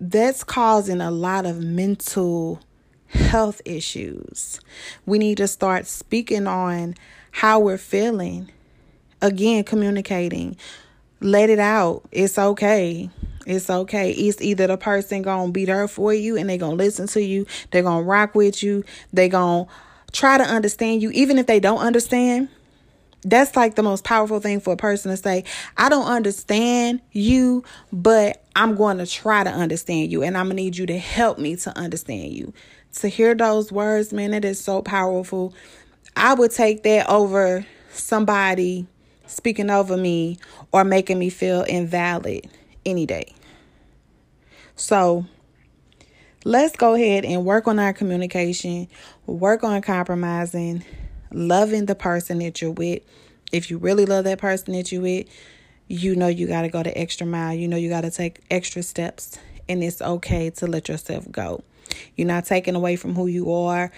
that's 0.00 0.42
causing 0.42 1.00
a 1.00 1.12
lot 1.12 1.46
of 1.46 1.60
mental 1.60 2.60
health 3.06 3.62
issues. 3.64 4.60
We 5.06 5.18
need 5.18 5.36
to 5.38 5.46
start 5.46 5.86
speaking 5.86 6.48
on 6.48 6.96
how 7.30 7.60
we're 7.60 7.78
feeling. 7.78 8.50
Again, 9.22 9.64
communicating. 9.64 10.56
Let 11.20 11.50
it 11.50 11.58
out. 11.60 12.02
It's 12.10 12.38
okay. 12.38 13.10
It's 13.46 13.70
okay. 13.70 14.10
It's 14.10 14.42
either 14.42 14.66
the 14.66 14.76
person 14.76 15.22
gonna 15.22 15.52
be 15.52 15.64
there 15.64 15.88
for 15.88 16.12
you 16.12 16.36
and 16.36 16.50
they 16.50 16.58
gonna 16.58 16.74
listen 16.74 17.06
to 17.08 17.22
you, 17.22 17.46
they're 17.70 17.84
gonna 17.84 18.02
rock 18.02 18.34
with 18.34 18.62
you, 18.62 18.84
they 19.12 19.28
gonna 19.28 19.66
try 20.12 20.36
to 20.36 20.44
understand 20.44 21.00
you, 21.00 21.10
even 21.12 21.38
if 21.38 21.46
they 21.46 21.60
don't 21.60 21.78
understand. 21.78 22.48
That's 23.22 23.56
like 23.56 23.74
the 23.74 23.82
most 23.82 24.04
powerful 24.04 24.40
thing 24.40 24.60
for 24.60 24.74
a 24.74 24.76
person 24.76 25.10
to 25.10 25.16
say, 25.16 25.44
I 25.76 25.88
don't 25.88 26.06
understand 26.06 27.00
you, 27.12 27.64
but 27.92 28.44
I'm 28.54 28.76
going 28.76 28.98
to 28.98 29.06
try 29.06 29.42
to 29.42 29.50
understand 29.50 30.12
you 30.12 30.22
and 30.22 30.36
I'm 30.36 30.46
going 30.46 30.56
to 30.56 30.62
need 30.62 30.76
you 30.76 30.86
to 30.86 30.98
help 30.98 31.38
me 31.38 31.56
to 31.56 31.76
understand 31.76 32.32
you. 32.32 32.52
To 33.00 33.08
hear 33.08 33.34
those 33.34 33.72
words, 33.72 34.12
man, 34.12 34.32
it 34.32 34.44
is 34.44 34.62
so 34.62 34.80
powerful. 34.80 35.54
I 36.14 36.34
would 36.34 36.52
take 36.52 36.84
that 36.84 37.08
over 37.08 37.66
somebody 37.90 38.86
speaking 39.26 39.70
over 39.70 39.96
me 39.96 40.38
or 40.72 40.84
making 40.84 41.18
me 41.18 41.28
feel 41.30 41.62
invalid 41.62 42.48
any 42.84 43.06
day. 43.06 43.35
So, 44.76 45.24
let's 46.44 46.76
go 46.76 46.94
ahead 46.94 47.24
and 47.24 47.44
work 47.46 47.66
on 47.66 47.78
our 47.78 47.94
communication, 47.94 48.88
work 49.26 49.64
on 49.64 49.80
compromising, 49.80 50.84
loving 51.32 51.86
the 51.86 51.94
person 51.94 52.38
that 52.40 52.60
you're 52.60 52.70
with. 52.70 53.02
If 53.52 53.70
you 53.70 53.78
really 53.78 54.04
love 54.04 54.24
that 54.24 54.38
person 54.38 54.74
that 54.74 54.92
you're 54.92 55.00
with, 55.00 55.28
you 55.88 56.14
know 56.14 56.26
you 56.28 56.46
got 56.46 56.62
to 56.62 56.68
go 56.68 56.82
the 56.82 56.96
extra 56.96 57.26
mile. 57.26 57.54
You 57.54 57.68
know 57.68 57.78
you 57.78 57.88
got 57.88 58.02
to 58.02 58.10
take 58.10 58.44
extra 58.50 58.82
steps, 58.82 59.38
and 59.66 59.82
it's 59.82 60.02
okay 60.02 60.50
to 60.50 60.66
let 60.66 60.88
yourself 60.88 61.30
go. 61.30 61.62
You're 62.14 62.28
not 62.28 62.44
taking 62.44 62.74
away 62.74 62.96
from 62.96 63.14
who 63.14 63.28
you 63.28 63.52
are. 63.52 63.90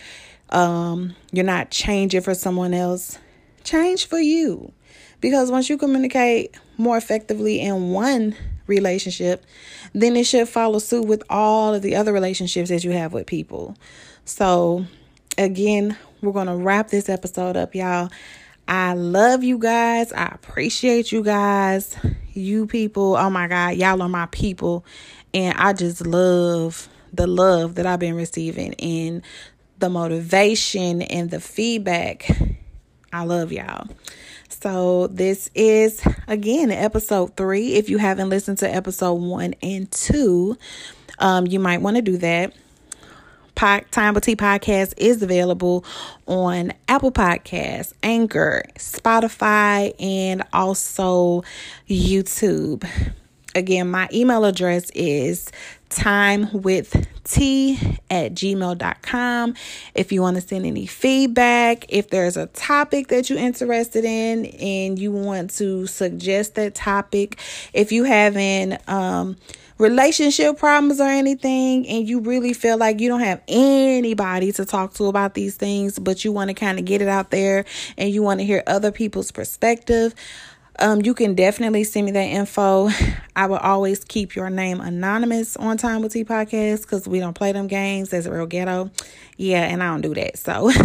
Um, 0.51 1.17
you're 1.33 1.45
not 1.45 1.71
changing 1.71 2.21
for 2.21 2.35
someone 2.35 2.73
else. 2.73 3.19
Change 3.65 4.07
for 4.07 4.19
you. 4.21 4.73
Because 5.21 5.51
once 5.51 5.69
you 5.69 5.77
communicate 5.77 6.55
more 6.77 6.97
effectively 6.97 7.61
in 7.61 7.91
one 7.91 8.37
relationship, 8.69 9.45
then 9.93 10.17
it 10.17 10.25
should 10.25 10.49
follow 10.49 10.79
suit 10.79 11.07
with 11.07 11.23
all 11.29 11.75
of 11.75 11.83
the 11.83 11.97
other 11.97 12.13
relationships 12.13 12.71
that 12.71 12.85
you 12.85 12.93
have 12.93 13.13
with 13.13 13.27
people. 13.27 13.77
So, 14.25 14.85
again, 15.37 15.97
we're 16.21 16.33
going 16.33 16.47
to 16.47 16.57
wrap 16.57 16.89
this 16.89 17.09
episode 17.09 17.57
up, 17.57 17.75
y'all. 17.75 18.11
I 18.69 18.93
love 18.93 19.43
you 19.43 19.59
guys. 19.59 20.13
I 20.13 20.27
appreciate 20.27 21.11
you 21.11 21.23
guys. 21.25 21.97
You 22.35 22.67
people, 22.67 23.17
oh 23.17 23.31
my 23.31 23.49
God, 23.49 23.77
y'all 23.77 24.03
are 24.03 24.09
my 24.09 24.27
people. 24.27 24.85
And 25.33 25.57
I 25.59 25.73
just 25.73 26.07
love 26.07 26.89
the 27.13 27.27
love 27.27 27.77
that 27.77 27.87
I've 27.87 27.99
been 27.99 28.15
receiving 28.15 28.75
and 28.75 29.23
the 29.79 29.89
motivation 29.89 31.03
and 31.03 31.31
the 31.31 31.41
feedback. 31.41 32.29
I 33.13 33.25
love 33.25 33.53
y'all. 33.53 33.89
So, 34.49 35.09
this 35.09 35.51
is 35.55 36.03
again 36.27 36.73
episode 36.73 37.37
three. 37.37 37.75
If 37.75 37.91
you 37.91 37.99
haven't 37.99 38.31
listened 38.31 38.59
to 38.59 38.75
episode 38.75 39.15
one 39.15 39.55
and 39.63 39.91
two, 39.91 40.57
um, 41.19 41.47
you 41.47 41.61
might 41.61 41.83
want 41.83 41.97
to 41.97 42.03
do 42.03 42.17
that. 42.19 42.55
Time 43.55 44.15
with 44.15 44.25
T 44.25 44.37
podcast 44.37 44.95
is 44.97 45.23
available 45.23 45.85
on 46.27 46.73
Apple 46.89 47.13
Podcasts, 47.13 47.93
Anchor, 48.03 48.63
Spotify, 48.77 49.93
and 50.01 50.43
also 50.53 51.43
YouTube. 51.89 52.89
Again, 53.55 53.91
my 53.91 54.09
email 54.13 54.45
address 54.45 54.91
is 54.91 55.51
time 55.89 56.49
with 56.53 57.07
t 57.25 57.79
at 58.11 58.33
gmail.com 58.33 59.55
if 59.95 60.13
you 60.13 60.23
want 60.23 60.37
to 60.37 60.41
send 60.41 60.65
any 60.65 60.87
feedback 60.87 61.85
if 61.89 62.11
there's 62.11 62.37
a 62.37 62.47
topic 62.47 63.09
that 63.09 63.29
you're 63.29 63.39
interested 63.39 64.05
in 64.05 64.47
and 64.47 64.99
you 64.99 65.13
want 65.13 65.51
to 65.51 65.87
suggest 65.87 66.55
that 66.55 66.75
topic 66.75 67.39
if 67.73 67.93
you 67.93 68.05
having 68.05 68.77
um 68.87 69.37
relationship 69.79 70.59
problems 70.59 71.01
or 71.01 71.07
anything 71.09 71.87
and 71.87 72.09
you 72.09 72.19
really 72.21 72.53
feel 72.53 72.77
like 72.77 73.01
you 73.01 73.09
don't 73.09 73.21
have 73.21 73.41
anybody 73.47 74.51
to 74.51 74.65
talk 74.65 74.93
to 74.93 75.05
about 75.05 75.35
these 75.35 75.57
things 75.57 75.99
but 76.01 76.25
you 76.25 76.33
want 76.33 76.49
to 76.49 76.55
kind 76.55 76.81
of 76.81 76.85
get 76.85 77.01
it 77.01 77.09
out 77.09 77.31
there 77.31 77.65
and 77.97 78.11
you 78.11 78.21
want 78.21 78.41
to 78.41 78.45
hear 78.45 78.63
other 78.67 78.91
people's 78.91 79.31
perspective 79.31 80.15
um, 80.79 81.03
you 81.03 81.15
can 81.15 81.35
definitely 81.35 81.85
send 81.85 82.07
me 82.07 82.13
that 82.13 82.21
info. 82.21 82.91
I 83.37 83.47
will 83.47 83.57
always 83.57 84.05
keep 84.05 84.37
your 84.37 84.51
name 84.51 84.81
anonymous 84.81 85.57
on 85.57 85.77
Time 85.77 86.03
with 86.03 86.13
T 86.13 86.25
podcast 86.25 86.83
because 86.83 87.07
we 87.07 87.21
don't 87.21 87.35
play 87.35 87.53
them 87.53 87.67
games. 87.67 88.11
That's 88.11 88.27
real 88.27 88.47
ghetto. 88.47 88.91
Yeah, 89.37 89.63
and 89.63 89.83
I 89.83 89.89
don't 89.89 90.01
do 90.01 90.15
that. 90.15 90.39
So. 90.39 90.71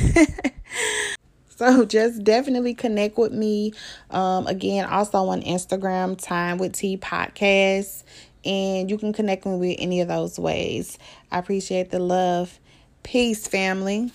So 1.56 1.86
just 1.86 2.24
definitely 2.24 2.74
connect 2.74 3.18
with 3.18 3.32
me. 3.32 3.74
Um, 4.10 4.48
again, 4.48 4.86
also 4.86 5.20
on 5.30 5.44
Instagram, 5.44 6.20
Time 6.20 6.58
with 6.58 6.74
T 6.74 6.98
Podcast. 6.98 8.04
And 8.44 8.90
you 8.90 8.98
can 8.98 9.14
connect 9.14 9.46
me 9.46 9.56
with 9.56 9.78
any 9.80 10.02
of 10.02 10.08
those 10.08 10.38
ways. 10.38 10.98
I 11.32 11.40
appreciate 11.40 11.92
the 11.92 12.00
love. 12.00 12.60
Peace, 13.04 13.48
family. 13.48 14.12